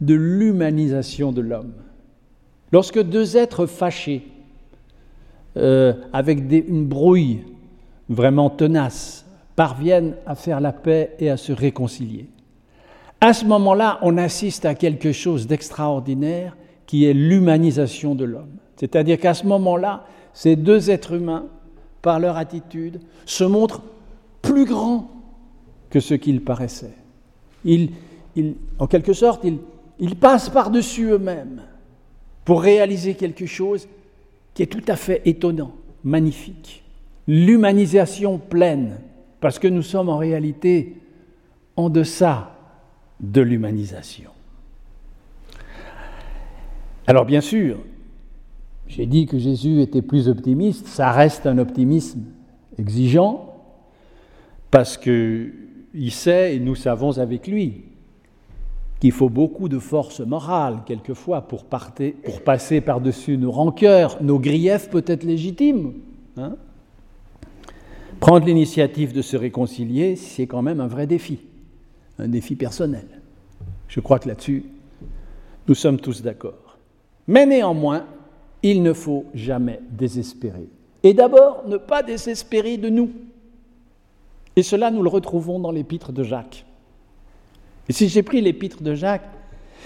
de 0.00 0.14
l'humanisation 0.14 1.32
de 1.32 1.40
l'homme. 1.40 1.72
Lorsque 2.72 3.02
deux 3.02 3.36
êtres 3.36 3.66
fâchés, 3.66 4.26
euh, 5.56 5.94
avec 6.12 6.38
une 6.50 6.86
brouille 6.86 7.40
vraiment 8.08 8.50
tenace, 8.50 9.26
parviennent 9.56 10.14
à 10.26 10.34
faire 10.34 10.60
la 10.60 10.72
paix 10.72 11.14
et 11.18 11.30
à 11.30 11.36
se 11.36 11.52
réconcilier, 11.52 12.28
à 13.20 13.32
ce 13.32 13.44
moment-là, 13.46 13.98
on 14.02 14.16
assiste 14.16 14.64
à 14.64 14.74
quelque 14.74 15.10
chose 15.12 15.46
d'extraordinaire 15.46 16.56
qui 16.86 17.04
est 17.04 17.12
l'humanisation 17.12 18.14
de 18.14 18.24
l'homme. 18.24 18.56
C'est-à-dire 18.76 19.18
qu'à 19.18 19.34
ce 19.34 19.44
moment-là, 19.46 20.04
ces 20.32 20.54
deux 20.54 20.90
êtres 20.90 21.14
humains, 21.14 21.46
par 22.00 22.20
leur 22.20 22.36
attitude, 22.36 23.00
se 23.26 23.42
montrent 23.42 23.82
plus 24.40 24.64
grands 24.64 25.10
que 25.90 25.98
ce 25.98 26.14
qu'ils 26.14 26.42
paraissaient. 26.42 26.94
Ils, 27.64 27.90
en 28.78 28.86
quelque 28.86 29.12
sorte, 29.12 29.42
ils 29.42 29.58
passent 30.16 30.48
par-dessus 30.48 31.10
eux-mêmes 31.10 31.62
pour 32.44 32.62
réaliser 32.62 33.14
quelque 33.14 33.46
chose 33.46 33.88
qui 34.54 34.62
est 34.62 34.66
tout 34.66 34.84
à 34.88 34.96
fait 34.96 35.22
étonnant, 35.24 35.72
magnifique. 36.04 36.84
L'humanisation 37.26 38.38
pleine, 38.38 38.98
parce 39.40 39.58
que 39.58 39.68
nous 39.68 39.82
sommes 39.82 40.08
en 40.08 40.16
réalité 40.16 40.96
en 41.76 41.90
deçà 41.90 42.56
de 43.20 43.40
l'humanisation. 43.40 44.30
Alors 47.06 47.24
bien 47.24 47.40
sûr, 47.40 47.78
j'ai 48.86 49.06
dit 49.06 49.26
que 49.26 49.38
Jésus 49.38 49.80
était 49.80 50.02
plus 50.02 50.28
optimiste, 50.28 50.86
ça 50.86 51.12
reste 51.12 51.46
un 51.46 51.58
optimisme 51.58 52.22
exigeant, 52.78 53.54
parce 54.70 54.96
qu'il 54.96 56.10
sait, 56.10 56.56
et 56.56 56.60
nous 56.60 56.74
savons 56.74 57.18
avec 57.18 57.46
lui, 57.46 57.84
qu'il 59.00 59.12
faut 59.12 59.28
beaucoup 59.28 59.68
de 59.68 59.78
force 59.78 60.20
morale, 60.20 60.80
quelquefois, 60.86 61.42
pour, 61.42 61.64
pour 61.64 62.42
passer 62.42 62.80
par-dessus 62.80 63.36
nos 63.38 63.52
rancœurs, 63.52 64.22
nos 64.22 64.38
griefs 64.38 64.90
peut-être 64.90 65.22
légitimes. 65.22 65.94
Hein. 66.36 66.56
Prendre 68.18 68.46
l'initiative 68.46 69.12
de 69.12 69.22
se 69.22 69.36
réconcilier, 69.36 70.16
c'est 70.16 70.46
quand 70.46 70.62
même 70.62 70.80
un 70.80 70.88
vrai 70.88 71.06
défi, 71.06 71.38
un 72.18 72.26
défi 72.26 72.56
personnel. 72.56 73.06
Je 73.86 74.00
crois 74.00 74.18
que 74.18 74.28
là-dessus, 74.28 74.64
nous 75.68 75.74
sommes 75.74 76.00
tous 76.00 76.22
d'accord. 76.22 76.78
Mais 77.28 77.46
néanmoins, 77.46 78.04
il 78.62 78.82
ne 78.82 78.92
faut 78.92 79.26
jamais 79.34 79.80
désespérer. 79.90 80.68
Et 81.04 81.14
d'abord, 81.14 81.62
ne 81.68 81.76
pas 81.76 82.02
désespérer 82.02 82.76
de 82.76 82.88
nous. 82.88 83.10
Et 84.56 84.64
cela, 84.64 84.90
nous 84.90 85.02
le 85.02 85.08
retrouvons 85.08 85.60
dans 85.60 85.70
l'épître 85.70 86.10
de 86.10 86.24
Jacques. 86.24 86.64
Et 87.88 87.92
si 87.92 88.08
j'ai 88.08 88.22
pris 88.22 88.40
l'épître 88.40 88.82
de 88.82 88.94
Jacques, 88.94 89.28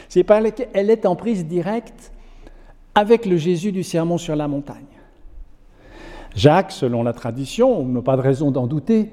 c'est 0.08 0.24
parce 0.24 0.50
qu'elle 0.52 0.90
est 0.90 1.06
en 1.06 1.16
prise 1.16 1.46
directe 1.46 2.12
avec 2.94 3.26
le 3.26 3.36
Jésus 3.36 3.72
du 3.72 3.82
sermon 3.82 4.18
sur 4.18 4.36
la 4.36 4.48
montagne. 4.48 4.84
Jacques, 6.34 6.72
selon 6.72 7.02
la 7.02 7.12
tradition, 7.12 7.80
on 7.80 7.86
n'a 7.86 8.02
pas 8.02 8.16
de 8.16 8.22
raison 8.22 8.50
d'en 8.50 8.66
douter, 8.66 9.10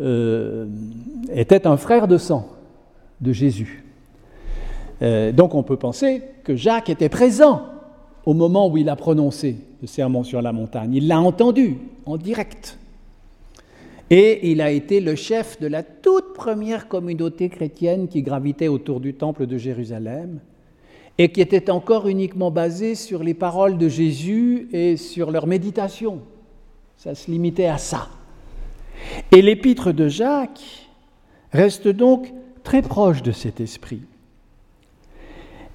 euh, 0.00 0.66
était 1.32 1.66
un 1.66 1.76
frère 1.76 2.08
de 2.08 2.18
sang 2.18 2.48
de 3.20 3.32
Jésus. 3.32 3.84
Euh, 5.02 5.32
donc 5.32 5.54
on 5.54 5.62
peut 5.62 5.76
penser 5.76 6.22
que 6.44 6.56
Jacques 6.56 6.88
était 6.88 7.08
présent 7.08 7.62
au 8.24 8.34
moment 8.34 8.68
où 8.68 8.76
il 8.76 8.88
a 8.88 8.96
prononcé 8.96 9.56
le 9.80 9.86
sermon 9.86 10.22
sur 10.22 10.40
la 10.42 10.52
montagne. 10.52 10.94
Il 10.94 11.08
l'a 11.08 11.20
entendu 11.20 11.78
en 12.06 12.16
direct. 12.16 12.78
Et 14.10 14.50
il 14.50 14.60
a 14.60 14.70
été 14.70 15.00
le 15.00 15.14
chef 15.14 15.60
de 15.60 15.66
la 15.66 15.82
toute 15.82 16.34
première 16.34 16.88
communauté 16.88 17.48
chrétienne 17.48 18.08
qui 18.08 18.22
gravitait 18.22 18.68
autour 18.68 19.00
du 19.00 19.14
temple 19.14 19.46
de 19.46 19.56
Jérusalem 19.56 20.40
et 21.18 21.30
qui 21.30 21.40
était 21.40 21.70
encore 21.70 22.08
uniquement 22.08 22.50
basée 22.50 22.94
sur 22.94 23.22
les 23.22 23.34
paroles 23.34 23.78
de 23.78 23.88
Jésus 23.88 24.68
et 24.72 24.96
sur 24.96 25.30
leur 25.30 25.46
méditation. 25.46 26.20
Ça 26.96 27.14
se 27.14 27.30
limitait 27.30 27.66
à 27.66 27.78
ça. 27.78 28.08
Et 29.30 29.42
l'épître 29.42 29.92
de 29.92 30.08
Jacques 30.08 30.88
reste 31.52 31.88
donc 31.88 32.32
très 32.62 32.82
proche 32.82 33.22
de 33.22 33.32
cet 33.32 33.60
esprit. 33.60 34.02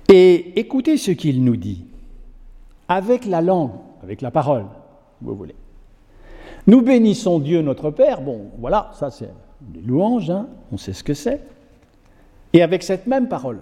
Et 0.10 0.58
écoutez 0.60 0.98
ce 0.98 1.12
qu'il 1.12 1.44
nous 1.44 1.58
dit, 1.58 1.86
avec 2.88 3.26
la 3.26 3.42
langue, 3.42 3.72
avec 4.02 4.22
la 4.22 4.32
parole, 4.32 4.66
vous 5.22 5.36
voulez. 5.36 5.56
Nous 6.68 6.82
bénissons 6.82 7.40
Dieu 7.40 7.62
notre 7.62 7.92
Père, 7.92 8.22
bon, 8.22 8.52
voilà, 8.60 8.92
ça 8.94 9.10
c'est 9.10 9.32
des 9.62 9.82
louanges, 9.82 10.30
hein, 10.30 10.48
on 10.72 10.78
sait 10.78 10.94
ce 10.94 11.04
que 11.04 11.14
c'est. 11.14 11.42
Et 12.52 12.62
avec 12.62 12.84
cette 12.84 13.08
même 13.08 13.30
parole, 13.30 13.62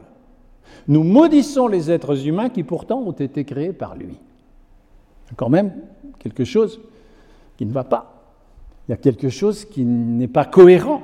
nous 0.87 1.03
maudissons 1.03 1.67
les 1.67 1.91
êtres 1.91 2.27
humains 2.27 2.49
qui 2.49 2.63
pourtant 2.63 2.99
ont 2.99 3.11
été 3.11 3.45
créés 3.45 3.73
par 3.73 3.95
lui. 3.95 4.17
Quand 5.35 5.49
même 5.49 5.71
quelque 6.19 6.43
chose 6.43 6.81
qui 7.57 7.65
ne 7.65 7.71
va 7.71 7.83
pas. 7.83 8.23
Il 8.87 8.91
y 8.91 8.93
a 8.93 8.97
quelque 8.97 9.29
chose 9.29 9.65
qui 9.65 9.83
n'est 9.83 10.27
pas 10.27 10.45
cohérent. 10.45 11.01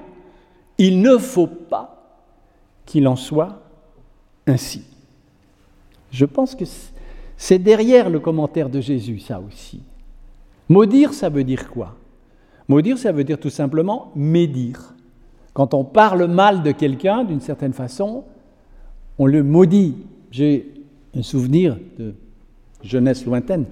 Il 0.77 1.01
ne 1.01 1.17
faut 1.17 1.47
pas 1.47 2.17
qu'il 2.85 3.07
en 3.07 3.15
soit 3.15 3.61
ainsi. 4.47 4.83
Je 6.11 6.25
pense 6.25 6.55
que 6.55 6.65
c'est 7.37 7.59
derrière 7.59 8.09
le 8.09 8.19
commentaire 8.19 8.69
de 8.69 8.81
Jésus, 8.81 9.19
ça 9.19 9.39
aussi. 9.39 9.81
Maudire, 10.71 11.13
ça 11.13 11.27
veut 11.27 11.43
dire 11.43 11.69
quoi? 11.69 11.97
Maudire, 12.69 12.97
ça 12.97 13.11
veut 13.11 13.25
dire 13.25 13.37
tout 13.37 13.49
simplement 13.49 14.13
médire. 14.15 14.95
Quand 15.51 15.73
on 15.73 15.83
parle 15.83 16.27
mal 16.27 16.63
de 16.63 16.71
quelqu'un, 16.71 17.25
d'une 17.25 17.41
certaine 17.41 17.73
façon, 17.73 18.23
on 19.19 19.25
le 19.25 19.43
maudit. 19.43 19.97
J'ai 20.31 20.71
un 21.13 21.23
souvenir 21.23 21.77
de 21.99 22.13
jeunesse 22.81 23.25
lointaine. 23.25 23.65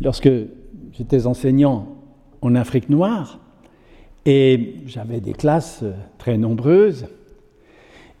Lorsque 0.00 0.28
j'étais 0.90 1.24
enseignant 1.28 1.86
en 2.40 2.56
Afrique 2.56 2.88
noire, 2.88 3.38
et 4.26 4.78
j'avais 4.86 5.20
des 5.20 5.34
classes 5.34 5.84
très 6.18 6.36
nombreuses, 6.36 7.06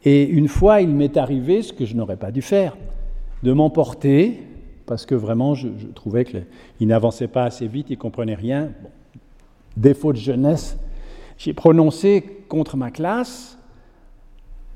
et 0.04 0.22
une 0.22 0.46
fois, 0.46 0.82
il 0.82 0.90
m'est 0.90 1.16
arrivé 1.16 1.62
ce 1.62 1.72
que 1.72 1.84
je 1.84 1.96
n'aurais 1.96 2.16
pas 2.16 2.30
dû 2.30 2.42
faire, 2.42 2.76
de 3.42 3.52
m'emporter, 3.52 4.38
parce 4.86 5.06
que 5.06 5.14
vraiment, 5.14 5.54
je, 5.54 5.68
trouvais 5.94 6.24
qu'il 6.24 6.88
n'avançait 6.88 7.28
pas 7.28 7.44
assez 7.44 7.66
vite, 7.66 7.90
il 7.90 7.94
ne 7.94 7.98
comprenait 7.98 8.34
rien. 8.34 8.70
défaut 9.76 10.12
de 10.12 10.18
jeunesse, 10.18 10.76
j'ai 11.38 11.52
prononcé 11.52 12.44
contre 12.48 12.76
ma 12.76 12.90
classe 12.90 13.58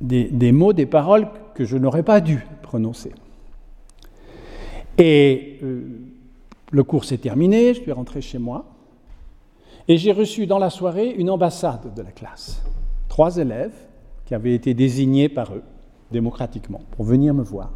des, 0.01 0.53
mots, 0.53 0.73
des 0.73 0.87
paroles 0.87 1.29
que 1.55 1.65
je 1.65 1.77
n'aurais 1.77 2.03
pas 2.03 2.21
dû 2.21 2.45
prononcer. 2.63 3.13
Et 4.99 5.59
euh, 5.63 5.85
le 6.71 6.85
cours 6.85 7.05
s'est 7.05 7.19
terminé, 7.19 7.75
je 7.75 7.81
suis 7.83 7.93
rentré 7.93 8.21
chez 8.21 8.39
moi, 8.39 8.65
et 9.89 9.97
j'ai 9.99 10.13
reçu 10.13 10.47
dans 10.47 10.59
la 10.59 10.71
soirée 10.71 11.11
une 11.11 11.31
ambassade 11.31 11.95
de 11.95 12.03
la 12.03 12.11
classe. 12.11 12.63
Trois 13.09 13.37
élèves 13.37 13.75
qui 14.25 14.35
avaient 14.35 14.55
été 14.55 14.75
désignés 14.75 15.29
par 15.29 15.55
eux, 15.55 15.63
démocratiquement, 16.11 16.83
pour 16.93 17.05
venir 17.05 17.35
me 17.35 17.43
voir, 17.43 17.73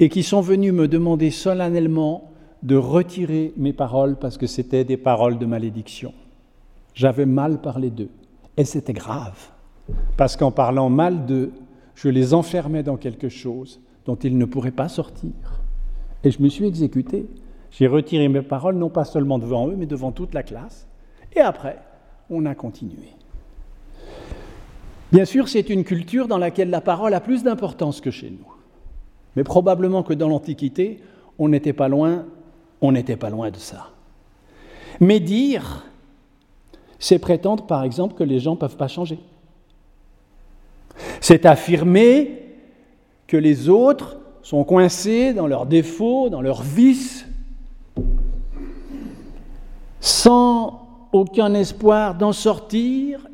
et 0.00 0.08
qui 0.08 0.22
sont 0.22 0.40
venus 0.40 0.72
me 0.72 0.88
demander 0.88 1.30
solennellement 1.30 2.32
de 2.62 2.76
retirer 2.76 3.52
mes 3.56 3.72
paroles 3.72 4.16
parce 4.16 4.38
que 4.38 4.46
c'était 4.46 4.84
des 4.84 4.96
paroles 4.96 5.38
de 5.38 5.46
malédiction. 5.46 6.12
J'avais 6.94 7.26
mal 7.26 7.60
parlé 7.60 7.90
d'eux, 7.90 8.10
et 8.56 8.64
c'était 8.64 8.92
grave, 8.92 9.50
parce 10.16 10.36
qu'en 10.36 10.50
parlant 10.50 10.90
mal 10.90 11.26
d'eux, 11.26 11.52
je 11.94 12.08
les 12.08 12.34
enfermais 12.34 12.82
dans 12.82 12.96
quelque 12.96 13.28
chose 13.28 13.80
dont 14.04 14.16
ils 14.16 14.36
ne 14.36 14.44
pourraient 14.44 14.70
pas 14.70 14.88
sortir. 14.88 15.30
Et 16.24 16.30
je 16.30 16.42
me 16.42 16.48
suis 16.48 16.66
exécuté. 16.66 17.26
J'ai 17.70 17.86
retiré 17.86 18.28
mes 18.28 18.42
paroles, 18.42 18.76
non 18.76 18.90
pas 18.90 19.04
seulement 19.04 19.38
devant 19.38 19.68
eux, 19.68 19.76
mais 19.76 19.86
devant 19.86 20.12
toute 20.12 20.34
la 20.34 20.42
classe. 20.42 20.86
Et 21.34 21.40
après, 21.40 21.78
on 22.30 22.44
a 22.46 22.54
continué. 22.54 23.08
Bien 25.10 25.24
sûr, 25.24 25.48
c'est 25.48 25.68
une 25.68 25.84
culture 25.84 26.28
dans 26.28 26.38
laquelle 26.38 26.70
la 26.70 26.80
parole 26.80 27.14
a 27.14 27.20
plus 27.20 27.42
d'importance 27.42 28.00
que 28.00 28.10
chez 28.10 28.30
nous. 28.30 28.46
Mais 29.36 29.44
probablement 29.44 30.02
que 30.02 30.14
dans 30.14 30.28
l'Antiquité, 30.28 31.00
on 31.38 31.48
n'était 31.48 31.72
pas 31.72 31.88
loin, 31.88 32.26
on 32.80 32.92
n'était 32.92 33.16
pas 33.16 33.30
loin 33.30 33.50
de 33.50 33.56
ça. 33.56 33.90
Mais 35.00 35.20
dire, 35.20 35.86
c'est 36.98 37.18
prétendre, 37.18 37.66
par 37.66 37.82
exemple, 37.82 38.14
que 38.14 38.24
les 38.24 38.38
gens 38.38 38.52
ne 38.52 38.56
peuvent 38.58 38.76
pas 38.76 38.88
changer. 38.88 39.18
C'est 41.20 41.46
affirmer 41.46 42.42
que 43.26 43.36
les 43.36 43.68
autres 43.68 44.18
sont 44.42 44.64
coincés 44.64 45.32
dans 45.32 45.46
leurs 45.46 45.66
défauts, 45.66 46.28
dans 46.28 46.42
leurs 46.42 46.62
vices, 46.62 47.26
sans 50.00 50.86
aucun 51.12 51.54
espoir 51.54 52.14
d'en 52.16 52.32
sortir, 52.32 53.26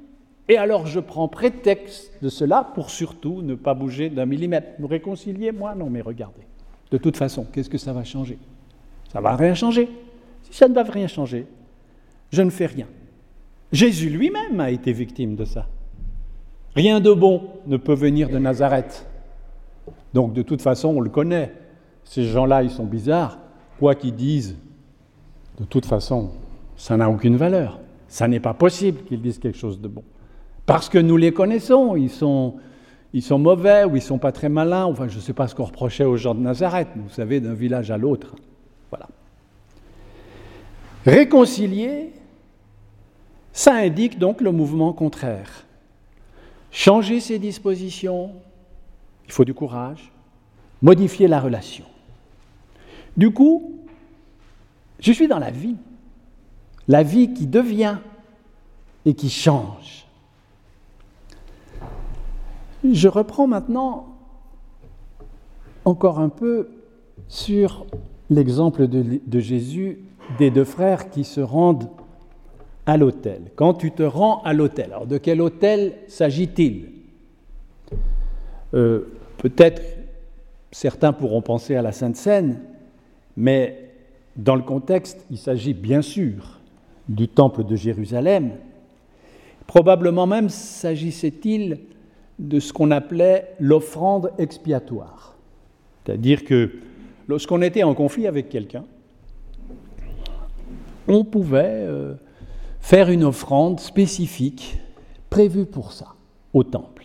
et 0.49 0.57
alors 0.57 0.87
je 0.87 1.01
prends 1.01 1.29
prétexte 1.29 2.13
de 2.23 2.29
cela 2.29 2.71
pour 2.75 2.91
surtout 2.91 3.43
ne 3.43 3.55
pas 3.55 3.75
bouger 3.75 4.09
d'un 4.09 4.27
millimètre. 4.27 4.69
Vous 4.79 4.87
réconciliez 4.87 5.53
Moi, 5.53 5.75
non, 5.75 5.91
mais 5.91 6.01
regardez. 6.01 6.43
De 6.91 6.97
toute 6.97 7.17
façon, 7.17 7.47
qu'est-ce 7.53 7.69
que 7.69 7.79
ça 7.79 7.93
va 7.93 8.03
changer? 8.03 8.39
Ça 9.13 9.21
va 9.21 9.37
rien 9.37 9.55
changer. 9.55 9.89
Si 10.43 10.55
ça 10.55 10.69
ne 10.69 10.75
va 10.75 10.83
rien 10.83 11.07
changer, 11.07 11.47
je 12.31 12.43
ne 12.43 12.51
fais 12.51 12.67
rien. 12.67 12.87
Jésus 13.73 14.09
lui-même 14.09 14.61
a 14.61 14.71
été 14.71 14.93
victime 14.93 15.37
de 15.37 15.45
ça. 15.45 15.67
Rien 16.75 17.01
de 17.01 17.13
bon 17.13 17.43
ne 17.67 17.77
peut 17.77 17.95
venir 17.95 18.31
de 18.31 18.39
Nazareth. 18.39 19.07
Donc 20.15 20.33
de 20.33 20.43
toute 20.43 20.63
façon, 20.63 20.89
on 20.89 21.01
le 21.01 21.11
connaît. 21.11 21.53
Ces 22.05 22.25
gens-là, 22.25 22.63
ils 22.63 22.71
sont 22.71 22.87
bizarres. 22.87 23.39
Quoi 23.79 23.95
qu'ils 23.95 24.15
disent, 24.15 24.57
de 25.59 25.65
toute 25.65 25.85
façon, 25.85 26.31
ça 26.77 26.97
n'a 26.97 27.11
aucune 27.11 27.37
valeur. 27.37 27.81
Ça 28.09 28.27
n'est 28.27 28.41
pas 28.41 28.55
possible 28.55 29.03
qu'ils 29.05 29.21
disent 29.21 29.39
quelque 29.39 29.59
chose 29.59 29.81
de 29.81 29.89
bon. 29.89 30.03
Parce 30.69 30.91
que 30.91 30.99
nous 30.99 31.17
les 31.17 31.33
connaissons, 31.33 31.97
ils 31.97 32.11
sont, 32.11 32.61
mauvais 33.39 33.85
ou 33.85 33.97
ils 33.97 34.03
sont 34.03 34.19
pas 34.19 34.33
très 34.33 34.51
malins. 34.51 34.85
Enfin, 34.85 35.09
je 35.09 35.17
ne 35.17 35.21
sais 35.23 35.33
pas 35.33 35.49
ce 35.49 35.55
qu'on 35.55 35.65
reprochait 35.65 36.05
aux 36.05 36.19
gens 36.19 36.35
de 36.35 36.41
Nazareth, 36.41 36.89
vous 36.95 37.09
savez, 37.09 37.41
d'un 37.41 37.55
village 37.55 37.91
à 37.91 37.97
l'autre. 37.97 38.37
Voilà. 38.91 39.09
Réconcilier, 41.07 42.13
ça 43.55 43.77
indique 43.77 44.19
donc 44.19 44.43
le 44.43 44.53
mouvement 44.53 44.93
contraire. 44.93 45.65
Changer 46.71 47.21
ses 47.21 47.39
dispositions, 47.39 48.33
il 49.25 49.33
faut 49.33 49.47
du 49.47 49.55
courage, 49.55 50.13
modifier 50.83 51.29
la 51.29 51.41
relation. 51.41 51.87
Du 53.17 53.31
coup, 53.31 53.79
je 55.01 55.13
suis 55.13 55.29
dans 55.29 55.39
la 55.39 55.51
vie 55.51 55.77
la 56.89 57.03
vie 57.03 57.33
qui 57.33 57.47
devient 57.47 57.99
et 59.05 59.15
qui 59.15 59.31
change. 59.31 60.08
Je 62.85 63.09
reprends 63.09 63.47
maintenant 63.47 64.17
encore 65.85 66.21
un 66.21 66.29
peu 66.29 66.69
sur 67.29 67.87
l'exemple 68.31 68.87
de, 68.87 69.41
Jésus 69.41 70.01
des 70.39 70.51
deux 70.51 70.65
frères 70.65 71.11
qui 71.11 71.25
se 71.25 71.41
rendent 71.41 71.89
à 72.87 72.97
l'hôtel. 72.97 73.51
Quand 73.57 73.75
tu 73.75 73.91
te 73.91 74.03
rends 74.03 74.43
à 74.43 74.53
l'hôtel, 74.53 74.93
alors 74.93 75.07
de 75.07 75.19
quel 75.19 75.41
hôtel 75.41 75.95
s'agit-il? 76.09 76.91
Euh, 78.75 79.13
Peut-être 79.39 79.83
certains 80.73 81.13
pourront 81.13 81.43
penser 81.43 81.77
à 81.77 81.83
la 81.83 81.93
Sainte 81.93 82.17
Seine, 82.17 82.61
mais 83.37 83.93
dans 84.37 84.57
le 84.57 84.63
contexte, 84.63 85.25
il 85.31 85.39
s'agit 85.39 85.75
bien 85.75 86.03
sûr 86.03 86.61
du 87.09 87.29
temple 87.29 87.65
de 87.65 87.77
Jérusalem. 87.77 88.51
Probablement 89.69 90.27
même 90.27 90.49
s'agissait-il 90.49 91.79
de 92.39 92.61
ce 92.61 92.73
qu'on 92.73 92.91
appelait 92.91 93.55
l'offrande 93.59 94.33
expiatoire. 94.39 95.37
C'est-à-dire 96.05 96.45
que 96.45 96.73
lorsqu'on 97.27 97.63
était 97.63 97.83
en 97.83 97.95
conflit 97.95 98.27
avec 98.27 98.49
quelqu'un, 98.49 98.85
on 101.07 101.25
pouvait 101.25 101.85
euh, 101.87 102.15
faire 102.81 103.11
une 103.11 103.25
offrande 103.25 103.81
spécifique 103.81 104.79
prévue 105.31 105.67
pour 105.67 105.93
ça 105.93 106.15
au 106.53 106.63
temple, 106.65 107.05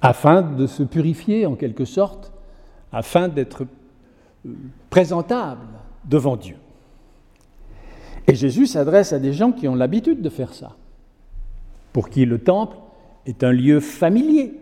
afin 0.00 0.42
de 0.42 0.66
se 0.66 0.82
purifier 0.82 1.46
en 1.46 1.54
quelque 1.54 1.84
sorte, 1.84 2.32
afin 2.92 3.28
d'être 3.28 3.64
euh, 4.46 4.52
présentable 4.90 5.66
devant 6.04 6.36
Dieu. 6.36 6.56
Et 8.26 8.34
Jésus 8.34 8.66
s'adresse 8.66 9.12
à 9.12 9.18
des 9.18 9.32
gens 9.32 9.52
qui 9.52 9.68
ont 9.68 9.74
l'habitude 9.74 10.22
de 10.22 10.28
faire 10.28 10.54
ça, 10.54 10.76
pour 11.92 12.08
qui 12.08 12.24
le 12.24 12.38
temple 12.38 12.76
est 13.26 13.44
un 13.44 13.52
lieu 13.52 13.80
familier. 13.80 14.54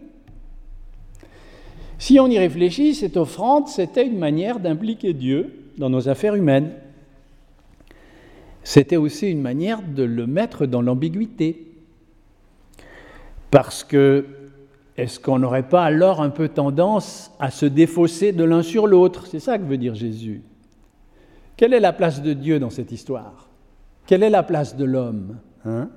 Si 1.98 2.18
on 2.18 2.28
y 2.28 2.38
réfléchit, 2.38 2.94
cette 2.94 3.16
offrande, 3.16 3.68
c'était 3.68 4.06
une 4.06 4.18
manière 4.18 4.58
d'impliquer 4.58 5.12
Dieu 5.12 5.52
dans 5.76 5.90
nos 5.90 6.08
affaires 6.08 6.34
humaines. 6.34 6.70
C'était 8.64 8.96
aussi 8.96 9.30
une 9.30 9.42
manière 9.42 9.82
de 9.82 10.02
le 10.02 10.26
mettre 10.26 10.66
dans 10.66 10.82
l'ambiguïté. 10.82 11.66
Parce 13.50 13.84
que, 13.84 14.26
est-ce 14.96 15.18
qu'on 15.18 15.38
n'aurait 15.38 15.68
pas 15.68 15.84
alors 15.84 16.22
un 16.22 16.30
peu 16.30 16.48
tendance 16.48 17.32
à 17.38 17.50
se 17.50 17.66
défausser 17.66 18.32
de 18.32 18.44
l'un 18.44 18.62
sur 18.62 18.86
l'autre? 18.86 19.26
C'est 19.26 19.40
ça 19.40 19.58
que 19.58 19.64
veut 19.64 19.78
dire 19.78 19.94
Jésus. 19.94 20.42
Quelle 21.56 21.74
est 21.74 21.80
la 21.80 21.92
place 21.92 22.22
de 22.22 22.32
Dieu 22.32 22.58
dans 22.58 22.70
cette 22.70 22.92
histoire? 22.92 23.48
Quelle 24.06 24.22
est 24.22 24.30
la 24.30 24.42
place 24.42 24.76
de 24.76 24.84
l'homme? 24.84 25.36
Hein? 25.64 25.90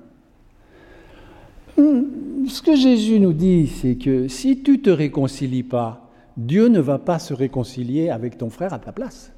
Ce 1.76 2.62
que 2.62 2.76
Jésus 2.76 3.18
nous 3.20 3.32
dit, 3.32 3.66
c'est 3.66 3.96
que 3.96 4.28
si 4.28 4.62
tu 4.62 4.72
ne 4.72 4.76
te 4.76 4.90
réconcilies 4.90 5.62
pas, 5.62 6.08
Dieu 6.36 6.68
ne 6.68 6.80
va 6.80 6.98
pas 6.98 7.18
se 7.18 7.34
réconcilier 7.34 8.10
avec 8.10 8.38
ton 8.38 8.50
frère 8.50 8.72
à 8.72 8.78
ta 8.78 8.92
place. 8.92 9.32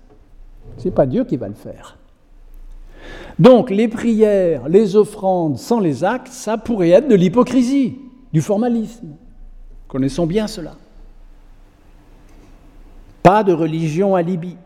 Ce 0.78 0.84
n'est 0.84 0.94
pas 0.94 1.06
Dieu 1.06 1.24
qui 1.24 1.36
va 1.36 1.48
le 1.48 1.54
faire. 1.54 1.98
Donc 3.38 3.70
les 3.70 3.88
prières, 3.88 4.68
les 4.68 4.96
offrandes 4.96 5.58
sans 5.58 5.80
les 5.80 6.04
actes, 6.04 6.32
ça 6.32 6.58
pourrait 6.58 6.90
être 6.90 7.08
de 7.08 7.14
l'hypocrisie, 7.14 7.98
du 8.32 8.40
formalisme. 8.40 9.08
Connaissons 9.88 10.26
bien 10.26 10.46
cela. 10.46 10.74
Pas 13.22 13.44
de 13.44 13.52
religion 13.52 14.14
alibi. 14.14 14.56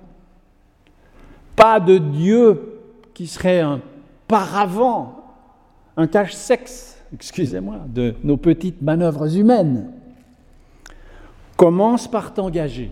Pas 1.56 1.80
de 1.80 1.98
Dieu 1.98 2.80
qui 3.12 3.26
serait 3.26 3.60
un 3.60 3.80
paravent, 4.28 5.24
un 5.96 6.06
cache-sexe, 6.06 6.99
excusez-moi, 7.14 7.80
de 7.88 8.14
nos 8.22 8.36
petites 8.36 8.82
manœuvres 8.82 9.36
humaines. 9.36 9.90
Commence 11.56 12.08
par 12.08 12.32
t'engager 12.32 12.90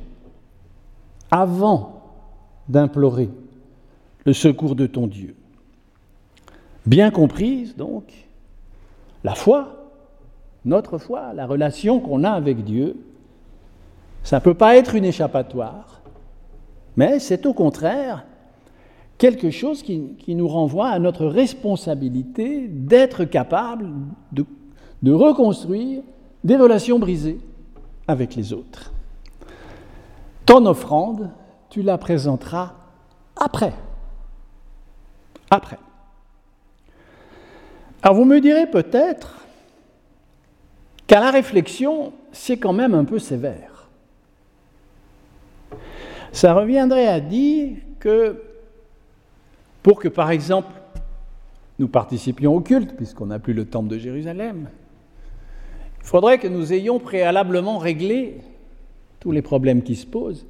avant 1.31 2.03
d'implorer 2.69 3.31
le 4.25 4.33
secours 4.33 4.75
de 4.75 4.87
ton 4.87 5.07
Dieu. 5.07 5.35
Bien 6.87 7.11
comprise, 7.11 7.77
donc, 7.77 8.05
la 9.25 9.35
foi, 9.35 9.91
notre 10.65 10.99
foi, 10.99 11.33
la 11.35 11.47
relation 11.47 12.01
qu'on 12.01 12.25
a 12.25 12.31
avec 12.31 12.65
Dieu, 12.65 12.97
ça 14.23 14.37
ne 14.37 14.43
peut 14.43 14.55
pas 14.55 14.77
être 14.77 14.95
une 14.95 15.05
échappatoire, 15.05 16.03
mais 16.97 17.19
c'est 17.19 17.47
au 17.47 17.55
contraire 17.55 18.25
quelque 19.19 19.51
chose 19.51 19.83
qui, 19.83 20.35
nous 20.35 20.49
renvoie 20.49 20.89
à 20.89 20.99
notre 21.01 21.27
responsabilité 21.27 22.69
d'être 22.69 23.25
capable 23.25 23.91
de, 24.33 24.47
de 25.03 25.13
reconstruire 25.13 26.03
des 26.45 26.57
relations 26.57 27.01
brisées 27.01 27.41
avec 28.07 28.37
les 28.37 28.53
autres. 28.53 28.93
Ton 30.47 30.65
offrande, 30.67 31.31
tu 31.69 31.83
la 31.83 31.99
présenteras 31.99 32.75
après. 33.37 33.75
Après. 35.51 35.79
Alors 38.03 38.17
vous 38.17 38.25
me 38.25 38.41
direz 38.41 38.71
peut-être 38.71 39.45
qu'à 41.09 41.21
la 41.21 41.31
réflexion, 41.33 42.13
c'est 42.31 42.57
quand 42.57 42.73
même 42.73 42.95
un 42.95 43.05
peu 43.05 43.19
sévère. 43.19 43.89
Ça 46.31 46.55
reviendrait 46.55 47.09
à 47.09 47.19
dire 47.19 47.77
que 47.99 48.48
pour 49.83 50.01
que, 50.01 50.09
par 50.09 50.31
exemple, 50.31 50.73
nous 51.79 51.89
participions 51.89 52.55
au 52.55 52.61
culte, 52.61 52.97
puisqu'on 52.97 53.27
n'a 53.27 53.39
plus 53.39 53.55
le 53.55 53.65
temple 53.65 53.89
de 53.89 53.99
Jérusalem, 53.99 54.69
il 56.01 56.07
faudrait 56.07 56.39
que 56.39 56.49
nous 56.49 56.73
ayons 56.73 56.99
préalablement 56.99 57.79
réglé 57.79 58.39
tous 59.21 59.31
les 59.31 59.43
problèmes 59.43 59.83
qui 59.83 59.97
se 59.97 60.07
posent 60.07 60.47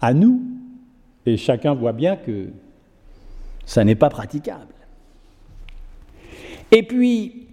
à 0.00 0.14
nous, 0.14 0.42
et 1.26 1.36
chacun 1.36 1.74
voit 1.74 1.92
bien 1.92 2.16
que 2.16 2.48
ça 3.64 3.84
n'est 3.84 3.94
pas 3.94 4.10
praticable. 4.10 4.74
Et 6.72 6.82
puis, 6.82 7.46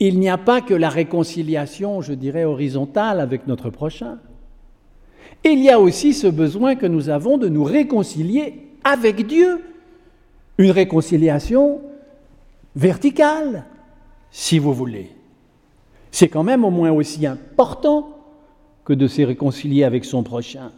il 0.00 0.18
n'y 0.18 0.28
a 0.28 0.38
pas 0.38 0.60
que 0.60 0.74
la 0.74 0.88
réconciliation, 0.88 2.00
je 2.00 2.12
dirais, 2.12 2.44
horizontale 2.44 3.20
avec 3.20 3.46
notre 3.46 3.70
prochain. 3.70 4.18
Il 5.44 5.62
y 5.62 5.70
a 5.70 5.78
aussi 5.78 6.12
ce 6.12 6.26
besoin 6.26 6.74
que 6.74 6.86
nous 6.86 7.08
avons 7.08 7.38
de 7.38 7.48
nous 7.48 7.64
réconcilier 7.64 8.68
avec 8.82 9.26
Dieu. 9.26 9.62
Une 10.58 10.70
réconciliation 10.70 11.80
verticale, 12.74 13.64
si 14.30 14.58
vous 14.58 14.72
voulez. 14.72 15.10
C'est 16.10 16.28
quand 16.28 16.44
même 16.44 16.64
au 16.64 16.70
moins 16.70 16.92
aussi 16.92 17.26
important 17.26 18.10
que 18.84 18.92
de 18.92 19.06
se 19.06 19.22
réconcilier 19.22 19.84
avec 19.84 20.04
son 20.04 20.22
prochain. 20.22 20.72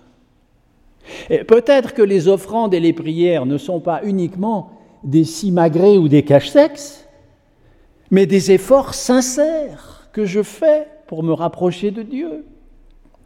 Peut-être 1.46 1.94
que 1.94 2.02
les 2.02 2.28
offrandes 2.28 2.74
et 2.74 2.80
les 2.80 2.92
prières 2.92 3.46
ne 3.46 3.58
sont 3.58 3.80
pas 3.80 4.00
uniquement 4.04 4.72
des 5.04 5.24
simagrées 5.24 5.96
ou 5.96 6.08
des 6.08 6.24
caches-sexes, 6.24 7.06
mais 8.10 8.26
des 8.26 8.50
efforts 8.50 8.94
sincères 8.94 10.08
que 10.12 10.24
je 10.24 10.42
fais 10.42 10.88
pour 11.06 11.22
me 11.22 11.32
rapprocher 11.32 11.90
de 11.90 12.02
Dieu. 12.02 12.44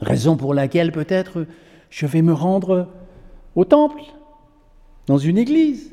Raison 0.00 0.36
pour 0.36 0.54
laquelle 0.54 0.92
peut-être 0.92 1.46
je 1.90 2.06
vais 2.06 2.22
me 2.22 2.32
rendre 2.32 2.88
au 3.54 3.64
temple, 3.64 4.02
dans 5.06 5.18
une 5.18 5.38
église. 5.38 5.92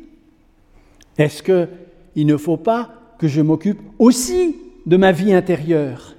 Est-ce 1.19 1.43
qu'il 1.43 2.25
ne 2.25 2.37
faut 2.37 2.57
pas 2.57 2.89
que 3.19 3.27
je 3.27 3.41
m'occupe 3.41 3.81
aussi 3.99 4.55
de 4.85 4.97
ma 4.97 5.11
vie 5.11 5.33
intérieure? 5.33 6.15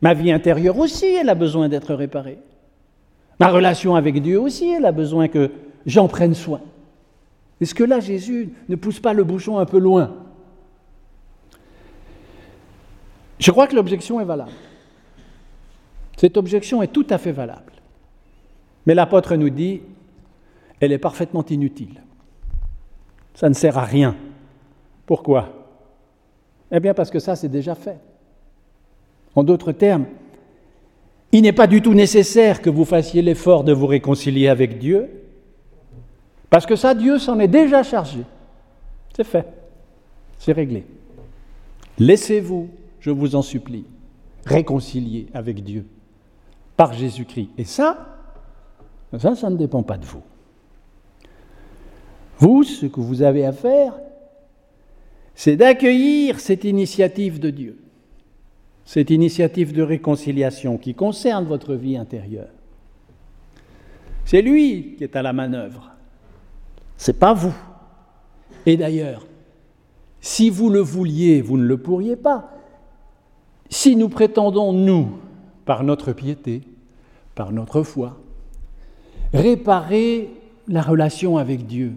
Ma 0.00 0.14
vie 0.14 0.30
intérieure 0.30 0.78
aussi, 0.78 1.06
elle 1.06 1.28
a 1.28 1.34
besoin 1.34 1.68
d'être 1.68 1.92
réparée. 1.92 2.38
Ma 3.40 3.48
relation 3.48 3.96
avec 3.96 4.22
Dieu 4.22 4.40
aussi, 4.40 4.70
elle 4.70 4.86
a 4.86 4.92
besoin 4.92 5.26
que 5.26 5.50
j'en 5.86 6.06
prenne 6.06 6.34
soin. 6.34 6.60
Est-ce 7.60 7.74
que 7.74 7.82
là, 7.82 7.98
Jésus 7.98 8.50
ne 8.68 8.76
pousse 8.76 9.00
pas 9.00 9.12
le 9.12 9.24
bouchon 9.24 9.58
un 9.58 9.66
peu 9.66 9.78
loin? 9.78 10.14
Je 13.40 13.50
crois 13.50 13.66
que 13.66 13.74
l'objection 13.74 14.20
est 14.20 14.24
valable. 14.24 14.52
Cette 16.16 16.36
objection 16.36 16.80
est 16.80 16.92
tout 16.92 17.06
à 17.10 17.18
fait 17.18 17.32
valable. 17.32 17.72
Mais 18.86 18.94
l'apôtre 18.94 19.34
nous 19.34 19.50
dit, 19.50 19.80
elle 20.78 20.92
est 20.92 20.98
parfaitement 20.98 21.44
inutile. 21.46 22.02
Ça 23.34 23.48
ne 23.48 23.54
sert 23.54 23.78
à 23.78 23.84
rien. 23.84 24.16
Pourquoi? 25.08 25.48
Eh 26.70 26.80
bien 26.80 26.92
parce 26.92 27.10
que 27.10 27.18
ça, 27.18 27.34
c'est 27.34 27.48
déjà 27.48 27.74
fait. 27.74 27.96
En 29.34 29.42
d'autres 29.42 29.72
termes, 29.72 30.04
il 31.32 31.40
n'est 31.40 31.54
pas 31.54 31.66
du 31.66 31.80
tout 31.80 31.94
nécessaire 31.94 32.60
que 32.60 32.68
vous 32.68 32.84
fassiez 32.84 33.22
l'effort 33.22 33.64
de 33.64 33.72
vous 33.72 33.86
réconcilier 33.86 34.48
avec 34.48 34.78
Dieu, 34.78 35.08
parce 36.50 36.66
que 36.66 36.76
ça, 36.76 36.94
Dieu 36.94 37.18
s'en 37.18 37.40
est 37.40 37.48
déjà 37.48 37.82
chargé. 37.82 38.20
C'est 39.16 39.24
fait. 39.24 39.46
C'est 40.36 40.52
réglé. 40.52 40.84
Laissez-vous 41.98 42.68
je 43.00 43.10
vous 43.10 43.34
en 43.34 43.42
supplie, 43.42 43.86
réconcilier 44.44 45.28
avec 45.32 45.64
Dieu 45.64 45.86
par 46.76 46.92
Jésus-Christ. 46.92 47.48
Et 47.56 47.64
ça, 47.64 48.18
ça, 49.16 49.34
ça 49.34 49.48
ne 49.48 49.56
dépend 49.56 49.82
pas 49.82 49.96
de 49.96 50.04
vous. 50.04 50.22
Vous, 52.38 52.62
ce 52.62 52.84
que 52.84 53.00
vous 53.00 53.22
avez 53.22 53.46
à 53.46 53.52
faire, 53.52 53.94
c'est 55.38 55.54
d'accueillir 55.54 56.40
cette 56.40 56.64
initiative 56.64 57.38
de 57.38 57.50
Dieu, 57.50 57.78
cette 58.84 59.08
initiative 59.10 59.72
de 59.72 59.82
réconciliation 59.82 60.78
qui 60.78 60.96
concerne 60.96 61.44
votre 61.44 61.76
vie 61.76 61.96
intérieure. 61.96 62.48
C'est 64.24 64.42
lui 64.42 64.96
qui 64.98 65.04
est 65.04 65.14
à 65.14 65.22
la 65.22 65.32
manœuvre, 65.32 65.92
c'est 66.96 67.20
pas 67.20 67.34
vous. 67.34 67.54
Et 68.66 68.76
d'ailleurs, 68.76 69.28
si 70.20 70.50
vous 70.50 70.70
le 70.70 70.80
vouliez, 70.80 71.40
vous 71.40 71.56
ne 71.56 71.66
le 71.66 71.78
pourriez 71.78 72.16
pas. 72.16 72.50
Si 73.70 73.94
nous 73.94 74.08
prétendons, 74.08 74.72
nous, 74.72 75.20
par 75.64 75.84
notre 75.84 76.12
piété, 76.12 76.62
par 77.36 77.52
notre 77.52 77.84
foi, 77.84 78.20
réparer 79.32 80.30
la 80.66 80.82
relation 80.82 81.38
avec 81.38 81.64
Dieu, 81.64 81.92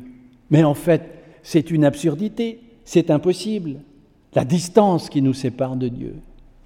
mais 0.51 0.63
en 0.63 0.75
fait, 0.75 1.09
c'est 1.41 1.71
une 1.71 1.85
absurdité, 1.85 2.59
c'est 2.91 3.09
impossible. 3.09 3.77
La 4.33 4.43
distance 4.43 5.07
qui 5.07 5.21
nous 5.21 5.33
sépare 5.33 5.77
de 5.77 5.87
Dieu 5.87 6.15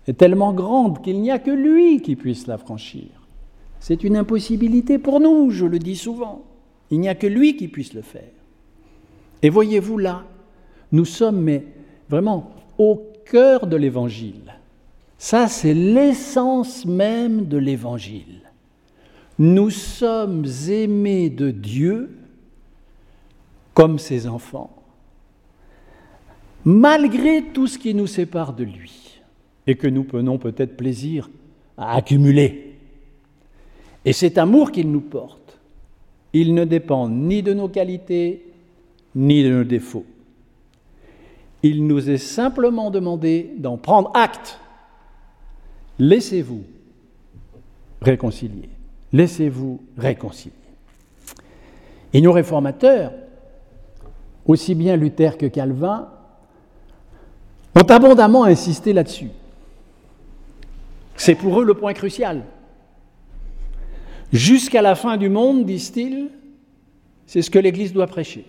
est 0.08 0.18
tellement 0.18 0.54
grande 0.54 1.04
qu'il 1.04 1.22
n'y 1.22 1.30
a 1.30 1.38
que 1.38 1.52
lui 1.52 2.02
qui 2.02 2.16
puisse 2.16 2.48
la 2.48 2.58
franchir. 2.58 3.10
C'est 3.80 4.04
une 4.04 4.18
impossibilité 4.18 4.98
pour 4.98 5.20
nous, 5.20 5.52
je 5.52 5.68
le 5.68 5.78
dis 5.78 5.96
souvent. 5.96 6.42
Il 6.90 7.00
n'y 7.00 7.10
a 7.10 7.14
que 7.14 7.28
lui 7.28 7.58
qui 7.58 7.68
puisse 7.68 7.94
le 7.94 8.02
faire. 8.02 8.32
Et 9.44 9.52
voyez-vous 9.52 10.00
là, 10.00 10.24
nous 10.92 11.06
sommes 11.06 11.48
vraiment 12.10 12.50
au 12.80 13.04
cœur 13.26 13.68
de 13.68 13.76
l'Évangile. 13.76 14.56
Ça, 15.20 15.48
c'est 15.48 15.76
l'essence 15.76 16.88
même 16.88 17.46
de 17.46 17.58
l'Évangile. 17.58 18.42
Nous 19.38 19.70
sommes 19.70 20.48
aimés 20.70 21.30
de 21.30 21.52
Dieu 21.52 22.18
comme 23.76 24.00
ses 24.00 24.26
enfants, 24.26 24.75
malgré 26.66 27.44
tout 27.54 27.68
ce 27.68 27.78
qui 27.78 27.94
nous 27.94 28.08
sépare 28.08 28.54
de 28.54 28.64
lui 28.64 29.22
et 29.68 29.76
que 29.76 29.88
nous 29.88 30.04
prenons 30.04 30.38
peut-être 30.38 30.76
plaisir 30.76 31.30
à 31.78 31.96
accumuler. 31.96 32.76
Et 34.04 34.14
cet 34.14 34.38
amour 34.38 34.72
qu'il 34.72 34.92
nous 34.92 35.02
porte, 35.02 35.60
il 36.34 36.54
ne 36.54 36.66
dépend 36.66 37.08
ni 37.08 37.42
de 37.42 37.54
nos 37.54 37.70
qualités, 37.70 38.52
ni 39.16 39.44
de 39.44 39.50
nos 39.50 39.64
défauts. 39.64 40.06
Il 41.64 41.88
nous 41.88 42.10
est 42.10 42.18
simplement 42.18 42.92
demandé 42.92 43.52
d'en 43.58 43.78
prendre 43.78 44.12
acte 44.14 44.60
Laissez-vous 45.98 46.64
réconcilier. 48.02 48.70
Laissez-vous 49.14 49.82
réconcilier. 49.98 50.54
Et 52.14 52.22
nos 52.22 52.34
réformateurs, 52.34 53.14
aussi 54.46 54.76
bien 54.76 54.98
Luther 54.98 55.38
que 55.38 55.46
Calvin, 55.46 56.10
ont 57.76 57.82
abondamment 57.82 58.46
insisté 58.46 58.94
là-dessus. 58.94 59.30
C'est 61.16 61.36
pour 61.36 61.60
eux 61.62 61.66
le 61.66 61.74
point 61.74 61.94
crucial. 61.94 62.44
Jusqu'à 64.32 64.82
la 64.82 64.96
fin 64.96 65.18
du 65.18 65.30
monde, 65.30 65.66
disent-ils, 65.66 66.30
c'est 67.26 67.42
ce 67.42 67.50
que 67.50 67.60
l'Église 67.60 67.94
doit 67.94 68.08
prêcher. 68.08 68.46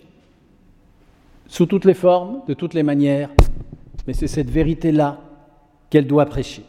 Sous 1.48 1.66
toutes 1.66 1.84
les 1.84 1.94
formes, 1.94 2.40
de 2.48 2.54
toutes 2.54 2.74
les 2.74 2.82
manières, 2.82 3.30
mais 4.06 4.12
c'est 4.12 4.26
cette 4.26 4.50
vérité-là 4.50 5.20
qu'elle 5.90 6.06
doit 6.06 6.26
prêcher. 6.26 6.64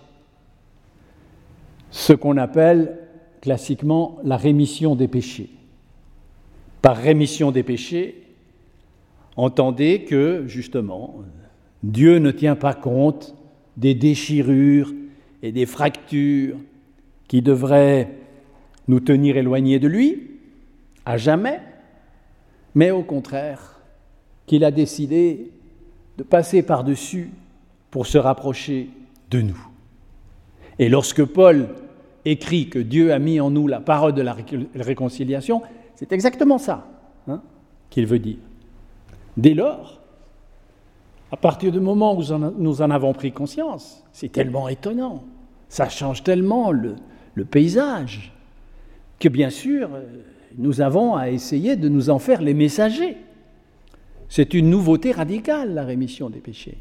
Ce 1.89 2.13
qu'on 2.13 2.37
appelle 2.37 2.99
classiquement 3.41 4.17
la 4.23 4.37
rémission 4.37 4.95
des 4.95 5.07
péchés. 5.07 5.49
Par 6.81 6.97
rémission 6.97 7.51
des 7.51 7.63
péchés, 7.63 8.23
entendez 9.35 10.03
que, 10.03 10.43
justement, 10.47 11.23
Dieu 11.83 12.17
ne 12.19 12.31
tient 12.31 12.55
pas 12.55 12.73
compte 12.73 13.35
des 13.77 13.93
déchirures 13.93 14.93
et 15.43 15.51
des 15.51 15.65
fractures 15.65 16.57
qui 17.27 17.41
devraient 17.41 18.09
nous 18.87 18.99
tenir 18.99 19.37
éloignés 19.37 19.79
de 19.79 19.87
lui, 19.87 20.31
à 21.05 21.17
jamais, 21.17 21.59
mais 22.73 22.91
au 22.91 23.03
contraire, 23.03 23.79
qu'il 24.45 24.63
a 24.63 24.71
décidé 24.71 25.51
de 26.17 26.23
passer 26.23 26.63
par-dessus 26.63 27.31
pour 27.91 28.07
se 28.07 28.17
rapprocher 28.17 28.89
de 29.29 29.41
nous. 29.41 29.67
Et 30.79 30.89
lorsque 30.89 31.23
Paul 31.23 31.69
écrit 32.25 32.69
que 32.69 32.79
Dieu 32.79 33.13
a 33.13 33.19
mis 33.19 33.39
en 33.39 33.49
nous 33.51 33.67
la 33.67 33.79
parole 33.79 34.13
de 34.13 34.21
la 34.21 34.35
réconciliation, 34.75 35.61
c'est 35.95 36.11
exactement 36.11 36.57
ça 36.57 36.87
hein, 37.27 37.41
qu'il 37.89 38.05
veut 38.05 38.19
dire. 38.19 38.37
Dès 39.35 39.53
lors, 39.53 40.01
à 41.31 41.37
partir 41.37 41.71
du 41.71 41.79
moment 41.79 42.17
où 42.17 42.23
nous 42.57 42.81
en 42.81 42.89
avons 42.89 43.13
pris 43.13 43.31
conscience, 43.31 44.03
c'est 44.13 44.31
tellement 44.31 44.69
étonnant, 44.69 45.23
ça 45.69 45.89
change 45.89 46.23
tellement 46.23 46.71
le, 46.71 46.95
paysage, 47.45 48.33
que 49.19 49.29
bien 49.29 49.49
sûr, 49.49 49.89
nous 50.57 50.81
avons 50.81 51.15
à 51.15 51.29
essayer 51.29 51.75
de 51.75 51.89
nous 51.89 52.09
en 52.09 52.17
faire 52.17 52.41
les 52.41 52.53
messagers. 52.53 53.17
C'est 54.29 54.53
une 54.53 54.69
nouveauté 54.69 55.11
radicale, 55.11 55.73
la 55.73 55.83
rémission 55.83 56.29
des 56.29 56.39
péchés. 56.39 56.77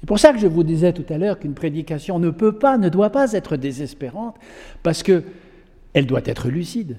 C'est 0.00 0.06
pour 0.06 0.18
ça 0.18 0.32
que 0.32 0.38
je 0.38 0.46
vous 0.46 0.62
disais 0.62 0.92
tout 0.92 1.04
à 1.12 1.18
l'heure 1.18 1.38
qu'une 1.38 1.54
prédication 1.54 2.18
ne 2.18 2.30
peut 2.30 2.52
pas, 2.52 2.78
ne 2.78 2.88
doit 2.88 3.10
pas 3.10 3.32
être 3.32 3.56
désespérante, 3.56 4.36
parce 4.82 5.02
qu'elle 5.02 6.06
doit 6.06 6.22
être 6.24 6.48
lucide. 6.48 6.98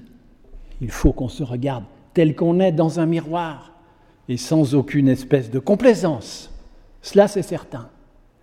Il 0.80 0.90
faut 0.90 1.12
qu'on 1.12 1.28
se 1.28 1.42
regarde 1.42 1.84
tel 2.14 2.34
qu'on 2.34 2.60
est 2.60 2.72
dans 2.72 3.00
un 3.00 3.06
miroir 3.06 3.72
et 4.28 4.36
sans 4.36 4.74
aucune 4.74 5.08
espèce 5.08 5.50
de 5.50 5.58
complaisance. 5.58 6.49
Cela, 7.02 7.28
c'est 7.28 7.42
certain. 7.42 7.88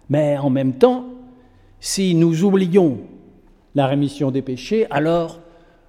Mais 0.10 0.38
en 0.38 0.50
même 0.50 0.74
temps, 0.74 1.06
si 1.80 2.16
nous 2.16 2.44
oublions 2.44 3.00
la 3.76 3.88
rémission 3.88 4.32
des 4.32 4.42
péchés, 4.42 4.88
alors 4.90 5.40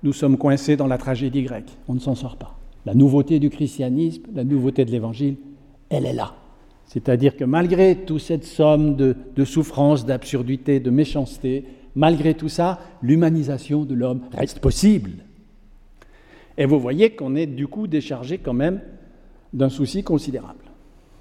nous 0.02 0.12
sommes 0.12 0.37
coincés 0.37 0.76
dans 0.76 0.87
la 0.87 0.98
tragédie 0.98 1.42
grecque. 1.42 1.76
On 1.88 1.94
ne 1.94 2.00
s'en 2.00 2.14
sort 2.14 2.37
pas. 2.37 2.59
La 2.85 2.94
nouveauté 2.94 3.38
du 3.38 3.50
christianisme, 3.50 4.22
la 4.35 4.44
nouveauté 4.44 4.85
de 4.85 4.90
l'Évangile, 4.90 5.37
elle 5.88 6.07
est 6.07 6.12
là. 6.12 6.35
C'est-à-dire 6.87 7.37
que 7.37 7.44
malgré 7.44 7.96
toute 7.96 8.20
cette 8.20 8.44
somme 8.44 8.96
de, 8.96 9.16
de 9.37 9.44
souffrance, 9.44 10.07
d'absurdité, 10.07 10.81
de 10.81 10.90
méchanceté, 10.90 11.64
malgré 11.94 12.35
tout 12.35 12.48
ça, 12.48 12.81
l'humanisation 13.02 13.85
de 13.85 13.94
l'homme 13.94 14.22
reste 14.33 14.61
possible. 14.61 15.11
Et 16.57 16.66
vous 16.66 16.81
voyez 16.81 17.11
qu'on 17.11 17.37
est 17.37 17.46
du 17.46 17.66
coup 17.66 17.87
déchargé 17.87 18.38
quand 18.38 18.54
même 18.54 18.81
d'un 19.52 19.68
souci 19.68 20.02
considérable. 20.02 20.64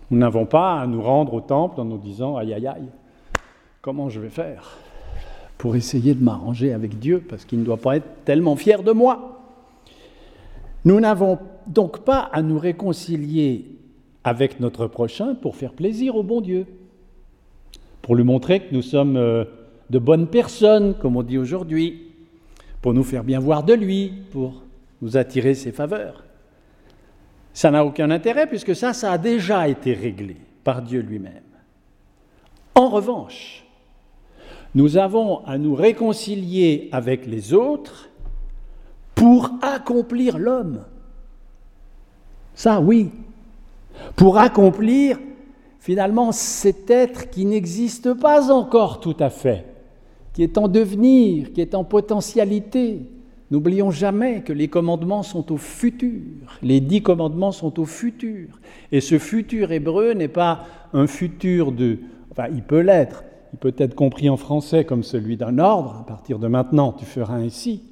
Nous 0.10 0.18
n'avons 0.18 0.46
pas 0.46 0.80
à 0.80 0.88
nous 0.88 1.02
rendre 1.02 1.34
au 1.34 1.42
temple 1.42 1.82
en 1.82 1.86
nous 1.86 1.98
disant 1.98 2.38
aïe 2.38 2.54
aïe 2.54 2.68
aïe, 2.68 2.90
comment 3.82 4.10
je 4.10 4.20
vais 4.20 4.30
faire 4.30 4.78
pour 5.58 5.76
essayer 5.76 6.14
de 6.14 6.24
m'arranger 6.24 6.72
avec 6.72 7.00
Dieu 7.00 7.24
parce 7.28 7.46
qu'il 7.46 7.60
ne 7.60 7.66
doit 7.66 7.78
pas 7.78 7.98
être 7.98 8.08
tellement 8.26 8.56
fier 8.56 8.84
de 8.84 8.92
moi. 8.92 9.42
Nous 10.86 11.00
n'avons 11.00 11.40
donc 11.66 12.00
pas 12.00 12.20
à 12.32 12.42
nous 12.42 12.60
réconcilier 12.60 13.66
avec 14.24 14.60
notre 14.60 14.88
prochain 14.88 15.36
pour 15.36 15.56
faire 15.56 15.74
plaisir 15.74 16.16
au 16.16 16.24
bon 16.24 16.42
Dieu, 16.42 16.66
pour 18.02 18.16
lui 18.16 18.24
montrer 18.24 18.60
que 18.62 18.74
nous 18.74 18.82
sommes 18.82 19.18
euh, 19.18 19.46
de 19.90 20.00
bonnes 20.00 20.28
personnes, 20.28 20.94
comme 20.96 21.16
on 21.16 21.24
dit 21.24 21.38
aujourd'hui, 21.38 22.04
pour 22.82 22.94
nous 22.94 23.04
faire 23.04 23.24
bien 23.24 23.40
voir 23.40 23.64
de 23.64 23.74
lui, 23.74 24.12
pour 24.32 24.64
nous 25.02 25.18
attirer 25.18 25.56
ses 25.56 25.72
faveurs. 25.72 26.24
Ça 27.58 27.72
n'a 27.72 27.84
aucun 27.84 28.12
intérêt 28.12 28.46
puisque 28.46 28.76
ça, 28.76 28.94
ça 28.94 29.12
a 29.12 29.18
déjà 29.18 29.68
été 29.68 29.96
réglé 29.96 30.38
par 30.64 30.84
Dieu 30.84 31.00
lui-même. 31.02 31.42
En 32.76 32.88
revanche, 32.88 33.66
nous 34.76 34.96
avons 34.96 35.44
à 35.44 35.58
nous 35.58 35.74
réconcilier 35.74 36.88
avec 36.92 37.26
les 37.26 37.56
autres 37.56 38.12
pour 39.16 39.50
accomplir 39.64 40.38
l'homme. 40.38 40.84
Ça, 42.54 42.80
oui, 42.80 43.10
pour 44.16 44.38
accomplir 44.38 45.18
finalement 45.80 46.32
cet 46.32 46.92
être 46.92 47.32
qui 47.32 47.44
n'existe 47.48 48.14
pas 48.14 48.52
encore 48.52 49.00
tout 49.00 49.18
à 49.20 49.32
fait, 49.32 49.66
qui 50.34 50.44
est 50.44 50.60
en 50.60 50.68
devenir, 50.68 51.52
qui 51.54 51.62
est 51.62 51.74
en 51.74 51.84
potentialité. 51.84 53.02
N'oublions 53.50 53.92
jamais 53.92 54.42
que 54.42 54.52
les 54.52 54.68
commandements 54.68 55.24
sont 55.24 55.54
au 55.54 55.58
futur, 55.58 56.22
les 56.62 56.82
dix 56.82 57.02
commandements 57.02 57.54
sont 57.54 57.80
au 57.80 57.86
futur. 57.86 58.60
Et 58.92 59.00
ce 59.00 59.18
futur 59.20 59.72
hébreu 59.72 60.14
n'est 60.14 60.28
pas 60.28 60.66
un 60.92 61.08
futur 61.08 61.72
de... 61.72 62.00
Enfin, 62.32 62.48
il 62.54 62.62
peut 62.62 62.82
l'être, 62.82 63.24
il 63.54 63.60
peut 63.60 63.74
être 63.78 63.96
compris 63.96 64.30
en 64.30 64.36
français 64.36 64.84
comme 64.84 65.04
celui 65.04 65.38
d'un 65.38 65.60
ordre, 65.60 65.96
à 66.02 66.06
partir 66.06 66.40
de 66.40 66.48
maintenant 66.48 66.92
tu 66.92 67.06
feras 67.06 67.38
ainsi. 67.38 67.84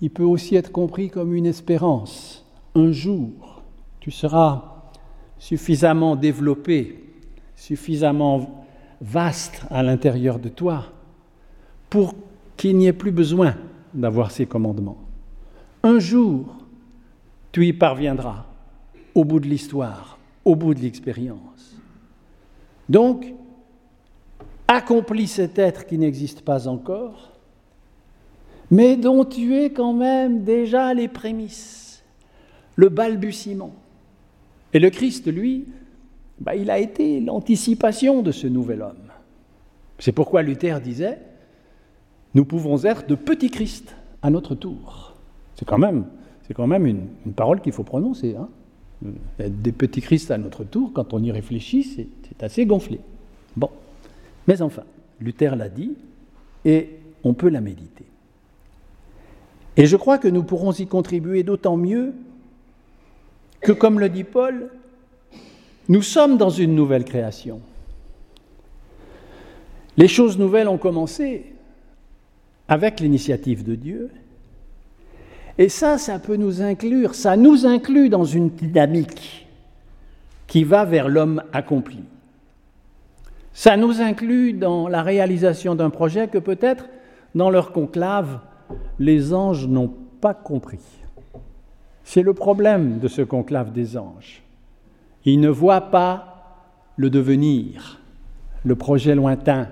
Il 0.00 0.10
peut 0.10 0.24
aussi 0.24 0.56
être 0.56 0.72
compris 0.72 1.10
comme 1.10 1.32
une 1.32 1.46
espérance. 1.46 2.44
Un 2.74 2.90
jour, 2.90 3.62
tu 4.00 4.10
seras 4.10 4.82
suffisamment 5.38 6.16
développé, 6.16 7.04
suffisamment 7.54 8.64
vaste 9.00 9.62
à 9.70 9.84
l'intérieur 9.84 10.40
de 10.40 10.48
toi 10.48 10.86
pour 11.88 12.14
qu'il 12.56 12.76
n'y 12.76 12.88
ait 12.88 12.92
plus 12.92 13.12
besoin 13.12 13.54
d'avoir 13.94 14.30
ces 14.30 14.46
commandements. 14.46 14.98
Un 15.82 15.98
jour, 15.98 16.56
tu 17.50 17.66
y 17.66 17.72
parviendras 17.72 18.46
au 19.14 19.24
bout 19.24 19.40
de 19.40 19.46
l'histoire, 19.46 20.18
au 20.44 20.56
bout 20.56 20.74
de 20.74 20.80
l'expérience. 20.80 21.76
Donc, 22.88 23.26
accomplis 24.68 25.28
cet 25.28 25.58
être 25.58 25.86
qui 25.86 25.98
n'existe 25.98 26.42
pas 26.42 26.68
encore, 26.68 27.32
mais 28.70 28.96
dont 28.96 29.24
tu 29.24 29.54
es 29.56 29.70
quand 29.70 29.92
même 29.92 30.44
déjà 30.44 30.94
les 30.94 31.08
prémices, 31.08 32.02
le 32.76 32.88
balbutiement. 32.88 33.74
Et 34.72 34.78
le 34.78 34.88
Christ, 34.88 35.30
lui, 35.30 35.66
bah, 36.40 36.56
il 36.56 36.70
a 36.70 36.78
été 36.78 37.20
l'anticipation 37.20 38.22
de 38.22 38.32
ce 38.32 38.46
nouvel 38.46 38.82
homme. 38.82 39.12
C'est 39.98 40.12
pourquoi 40.12 40.42
Luther 40.42 40.80
disait, 40.80 41.18
nous 42.34 42.44
pouvons 42.44 42.82
être 42.84 43.06
de 43.06 43.14
petits 43.14 43.50
Christ 43.50 43.94
à 44.22 44.30
notre 44.30 44.54
tour. 44.54 45.14
C'est 45.56 45.64
quand 45.66 45.78
même, 45.78 46.06
une, 46.86 47.32
parole 47.34 47.60
qu'il 47.60 47.72
faut 47.72 47.84
prononcer. 47.84 48.36
Hein. 48.36 48.48
Être 49.38 49.62
des 49.62 49.72
petits 49.72 50.00
Christ 50.00 50.30
à 50.30 50.38
notre 50.38 50.64
tour, 50.64 50.92
quand 50.92 51.12
on 51.12 51.22
y 51.22 51.30
réfléchit, 51.30 51.84
c'est 51.84 52.42
assez 52.42 52.66
gonflé. 52.66 53.00
Bon, 53.56 53.70
mais 54.46 54.62
enfin, 54.62 54.84
Luther 55.20 55.56
l'a 55.56 55.68
dit, 55.68 55.92
et 56.64 56.98
on 57.24 57.34
peut 57.34 57.48
la 57.48 57.60
méditer. 57.60 58.04
Et 59.76 59.86
je 59.86 59.96
crois 59.96 60.18
que 60.18 60.28
nous 60.28 60.42
pourrons 60.42 60.72
y 60.72 60.86
contribuer 60.86 61.42
d'autant 61.42 61.76
mieux 61.76 62.14
que, 63.60 63.72
comme 63.72 64.00
le 64.00 64.08
dit 64.08 64.24
Paul, 64.24 64.70
nous 65.88 66.02
sommes 66.02 66.36
dans 66.36 66.50
une 66.50 66.74
nouvelle 66.74 67.04
création. 67.04 67.60
Les 69.96 70.08
choses 70.08 70.38
nouvelles 70.38 70.68
ont 70.68 70.78
commencé 70.78 71.51
avec 72.72 73.00
l'initiative 73.00 73.64
de 73.64 73.74
Dieu. 73.74 74.08
Et 75.58 75.68
ça, 75.68 75.98
ça 75.98 76.18
peut 76.18 76.36
nous 76.36 76.62
inclure, 76.62 77.14
ça 77.14 77.36
nous 77.36 77.66
inclut 77.66 78.08
dans 78.08 78.24
une 78.24 78.48
dynamique 78.48 79.46
qui 80.46 80.64
va 80.64 80.86
vers 80.86 81.10
l'homme 81.10 81.42
accompli. 81.52 81.98
Ça 83.52 83.76
nous 83.76 84.00
inclut 84.00 84.54
dans 84.54 84.88
la 84.88 85.02
réalisation 85.02 85.74
d'un 85.74 85.90
projet 85.90 86.28
que 86.28 86.38
peut-être 86.38 86.88
dans 87.34 87.50
leur 87.50 87.72
conclave, 87.72 88.40
les 88.98 89.34
anges 89.34 89.68
n'ont 89.68 89.92
pas 90.22 90.32
compris. 90.32 90.80
C'est 92.04 92.22
le 92.22 92.32
problème 92.32 93.00
de 93.00 93.08
ce 93.08 93.20
conclave 93.20 93.72
des 93.72 93.98
anges. 93.98 94.42
Ils 95.26 95.40
ne 95.40 95.50
voient 95.50 95.90
pas 95.90 96.56
le 96.96 97.10
devenir, 97.10 98.00
le 98.64 98.76
projet 98.76 99.14
lointain, 99.14 99.68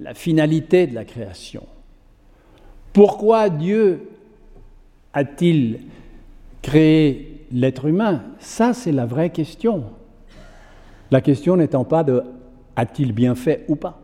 la 0.00 0.12
finalité 0.12 0.88
de 0.88 0.94
la 0.96 1.04
création. 1.04 1.62
Pourquoi 2.96 3.50
Dieu 3.50 4.08
a-t-il 5.12 5.80
créé 6.62 7.46
l'être 7.52 7.84
humain? 7.84 8.22
Ça, 8.38 8.72
c'est 8.72 8.90
la 8.90 9.04
vraie 9.04 9.28
question. 9.28 9.84
La 11.10 11.20
question 11.20 11.58
n'étant 11.58 11.84
pas 11.84 12.04
de 12.04 12.22
a-t-il 12.74 13.12
bien 13.12 13.34
fait 13.34 13.66
ou 13.68 13.76
pas 13.76 14.00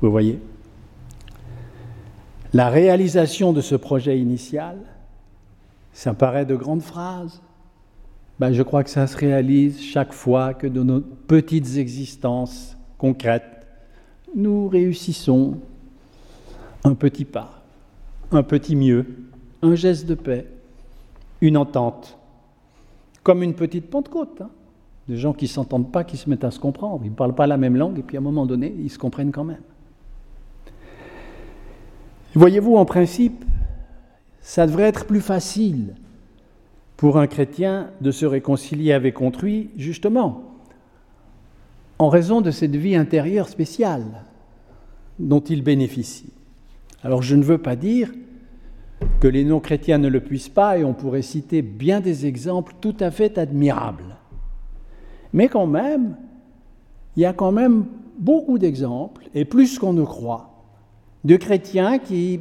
Vous 0.00 0.10
voyez? 0.10 0.38
La 2.54 2.70
réalisation 2.70 3.52
de 3.52 3.60
ce 3.60 3.74
projet 3.74 4.18
initial, 4.18 4.78
ça 5.92 6.14
paraît 6.14 6.46
de 6.46 6.56
grandes 6.56 6.80
phrases. 6.80 7.42
Ben, 8.38 8.54
je 8.54 8.62
crois 8.62 8.82
que 8.82 8.88
ça 8.88 9.06
se 9.06 9.18
réalise 9.18 9.78
chaque 9.78 10.14
fois 10.14 10.54
que 10.54 10.66
de 10.66 10.82
nos 10.82 11.02
petites 11.02 11.76
existences 11.76 12.78
concrètes, 12.96 13.66
nous 14.34 14.68
réussissons 14.68 15.58
un 16.84 16.94
petit 16.94 17.24
pas, 17.24 17.62
un 18.32 18.42
petit 18.42 18.76
mieux, 18.76 19.06
un 19.62 19.74
geste 19.74 20.06
de 20.06 20.14
paix, 20.14 20.46
une 21.40 21.56
entente, 21.56 22.18
comme 23.22 23.42
une 23.42 23.54
petite 23.54 23.90
Pentecôte. 23.90 24.40
Hein. 24.40 24.50
Des 25.08 25.16
gens 25.16 25.32
qui 25.32 25.46
ne 25.46 25.50
s'entendent 25.50 25.90
pas, 25.90 26.04
qui 26.04 26.16
se 26.16 26.30
mettent 26.30 26.44
à 26.44 26.50
se 26.50 26.60
comprendre. 26.60 27.00
Ils 27.04 27.10
ne 27.10 27.16
parlent 27.16 27.34
pas 27.34 27.46
la 27.46 27.56
même 27.56 27.76
langue 27.76 27.98
et 27.98 28.02
puis 28.02 28.16
à 28.16 28.20
un 28.20 28.22
moment 28.22 28.46
donné, 28.46 28.72
ils 28.78 28.90
se 28.90 28.98
comprennent 28.98 29.32
quand 29.32 29.44
même. 29.44 29.62
Voyez-vous, 32.34 32.76
en 32.76 32.84
principe, 32.84 33.44
ça 34.40 34.66
devrait 34.66 34.84
être 34.84 35.06
plus 35.06 35.20
facile 35.20 35.94
pour 36.96 37.18
un 37.18 37.26
chrétien 37.26 37.90
de 38.00 38.12
se 38.12 38.24
réconcilier 38.24 38.92
avec 38.92 39.20
autrui, 39.20 39.70
justement, 39.76 40.44
en 41.98 42.08
raison 42.08 42.40
de 42.40 42.50
cette 42.50 42.76
vie 42.76 42.94
intérieure 42.94 43.48
spéciale 43.48 44.24
dont 45.18 45.40
il 45.40 45.62
bénéficie. 45.62 46.32
Alors 47.02 47.22
je 47.22 47.36
ne 47.36 47.42
veux 47.42 47.58
pas 47.58 47.76
dire 47.76 48.10
que 49.20 49.28
les 49.28 49.44
non-chrétiens 49.44 49.98
ne 49.98 50.08
le 50.08 50.20
puissent 50.20 50.48
pas, 50.48 50.78
et 50.78 50.84
on 50.84 50.92
pourrait 50.92 51.22
citer 51.22 51.62
bien 51.62 52.00
des 52.00 52.26
exemples 52.26 52.74
tout 52.80 52.96
à 53.00 53.10
fait 53.10 53.38
admirables. 53.38 54.16
Mais 55.32 55.48
quand 55.48 55.66
même, 55.66 56.16
il 57.16 57.22
y 57.22 57.26
a 57.26 57.32
quand 57.32 57.52
même 57.52 57.86
beaucoup 58.18 58.58
d'exemples, 58.58 59.28
et 59.34 59.44
plus 59.44 59.78
qu'on 59.78 59.92
ne 59.92 60.04
croit, 60.04 60.64
de 61.24 61.36
chrétiens 61.36 61.98
qui 61.98 62.40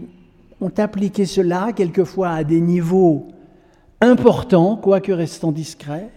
ont 0.62 0.72
appliqué 0.78 1.26
cela 1.26 1.72
quelquefois 1.74 2.30
à 2.30 2.44
des 2.44 2.60
niveaux 2.60 3.28
importants, 4.02 4.76
quoique 4.76 5.12
restant 5.12 5.52
discrets, 5.52 6.10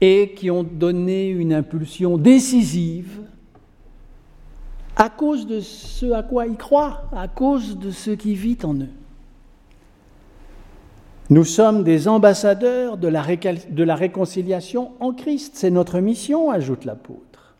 et 0.00 0.32
qui 0.34 0.50
ont 0.50 0.64
donné 0.64 1.28
une 1.28 1.52
impulsion 1.52 2.18
décisive 2.18 3.20
à 5.02 5.10
cause 5.10 5.48
de 5.48 5.58
ce 5.58 6.12
à 6.12 6.22
quoi 6.22 6.46
ils 6.46 6.56
croient, 6.56 7.02
à 7.12 7.26
cause 7.26 7.76
de 7.76 7.90
ce 7.90 8.12
qui 8.12 8.36
vit 8.36 8.58
en 8.62 8.74
eux. 8.74 8.88
Nous 11.28 11.42
sommes 11.44 11.82
des 11.82 12.06
ambassadeurs 12.06 12.98
de 12.98 13.08
la, 13.08 13.96
réconciliation 13.96 14.92
en 15.00 15.12
Christ. 15.12 15.54
C'est 15.56 15.70
notre 15.70 15.98
mission, 15.98 16.52
ajoute 16.52 16.84
l'apôtre. 16.84 17.56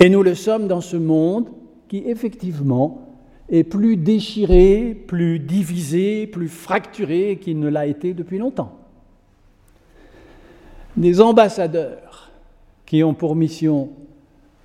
Et 0.00 0.08
nous 0.08 0.24
le 0.24 0.34
sommes 0.34 0.66
dans 0.66 0.80
ce 0.80 0.96
monde 0.96 1.50
qui, 1.86 1.98
effectivement, 1.98 3.06
est 3.48 3.62
plus 3.62 3.96
déchiré, 3.96 4.92
plus 5.06 5.38
divisé, 5.38 6.26
plus 6.26 6.48
fracturé 6.48 7.38
qu'il 7.40 7.60
ne 7.60 7.68
l'a 7.68 7.86
été 7.86 8.12
depuis 8.12 8.38
longtemps. 8.38 8.76
Des 10.96 11.20
ambassadeurs 11.20 12.32
qui 12.86 13.04
ont 13.04 13.14
pour 13.14 13.36
mission 13.36 13.90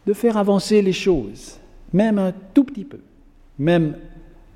de 0.05 0.13
faire 0.13 0.37
avancer 0.37 0.81
les 0.81 0.93
choses, 0.93 1.59
même 1.93 2.17
un 2.17 2.33
tout 2.53 2.63
petit 2.63 2.85
peu, 2.85 2.99
même 3.59 3.95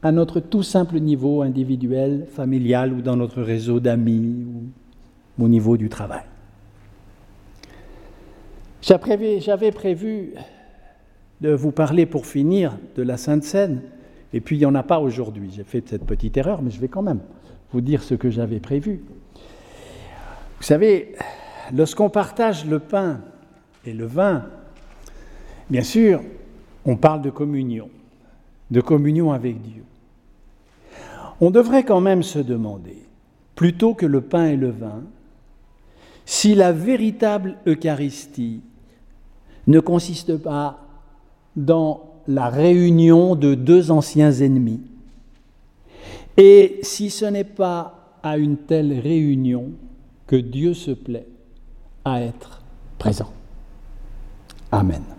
à 0.01 0.11
notre 0.11 0.39
tout 0.39 0.63
simple 0.63 0.99
niveau 0.99 1.41
individuel, 1.41 2.27
familial 2.31 2.93
ou 2.93 3.01
dans 3.01 3.15
notre 3.15 3.41
réseau 3.41 3.79
d'amis 3.79 4.45
ou 5.39 5.43
au 5.43 5.47
niveau 5.47 5.77
du 5.77 5.89
travail. 5.89 6.23
J'avais 8.81 9.71
prévu 9.71 10.33
de 11.41 11.51
vous 11.51 11.71
parler 11.71 12.05
pour 12.05 12.25
finir 12.25 12.77
de 12.95 13.03
la 13.03 13.17
Sainte 13.17 13.43
Seine, 13.43 13.81
et 14.31 14.41
puis 14.41 14.57
il 14.57 14.59
n'y 14.59 14.65
en 14.65 14.75
a 14.75 14.83
pas 14.83 14.99
aujourd'hui. 14.99 15.51
J'ai 15.55 15.63
fait 15.63 15.87
cette 15.87 16.05
petite 16.05 16.37
erreur, 16.37 16.61
mais 16.61 16.69
je 16.69 16.79
vais 16.79 16.87
quand 16.87 17.01
même 17.01 17.21
vous 17.71 17.81
dire 17.81 18.03
ce 18.03 18.13
que 18.13 18.29
j'avais 18.29 18.59
prévu. 18.59 19.03
Vous 20.57 20.63
savez, 20.63 21.15
lorsqu'on 21.73 22.09
partage 22.09 22.65
le 22.65 22.79
pain 22.79 23.21
et 23.85 23.93
le 23.93 24.05
vin, 24.05 24.45
bien 25.69 25.83
sûr, 25.83 26.21
on 26.85 26.95
parle 26.95 27.21
de 27.21 27.29
communion, 27.29 27.89
de 28.71 28.81
communion 28.81 29.31
avec 29.31 29.61
Dieu. 29.61 29.83
On 31.41 31.51
devrait 31.51 31.83
quand 31.83 32.01
même 32.01 32.23
se 32.23 32.39
demander, 32.39 32.97
plutôt 33.55 33.93
que 33.93 34.05
le 34.05 34.21
pain 34.21 34.45
et 34.47 34.55
le 34.55 34.69
vin, 34.69 35.03
si 36.25 36.55
la 36.55 36.71
véritable 36.71 37.57
Eucharistie 37.67 38.61
ne 39.67 39.79
consiste 39.79 40.37
pas 40.37 40.79
dans 41.55 42.13
la 42.27 42.49
réunion 42.49 43.35
de 43.35 43.53
deux 43.53 43.91
anciens 43.91 44.31
ennemis, 44.31 44.81
et 46.37 46.79
si 46.81 47.09
ce 47.09 47.25
n'est 47.25 47.43
pas 47.43 48.17
à 48.23 48.37
une 48.37 48.57
telle 48.57 48.99
réunion 48.99 49.71
que 50.27 50.35
Dieu 50.35 50.73
se 50.73 50.91
plaît 50.91 51.27
à 52.03 52.21
être 52.21 52.61
présent. 52.97 53.31
Amen. 54.71 55.14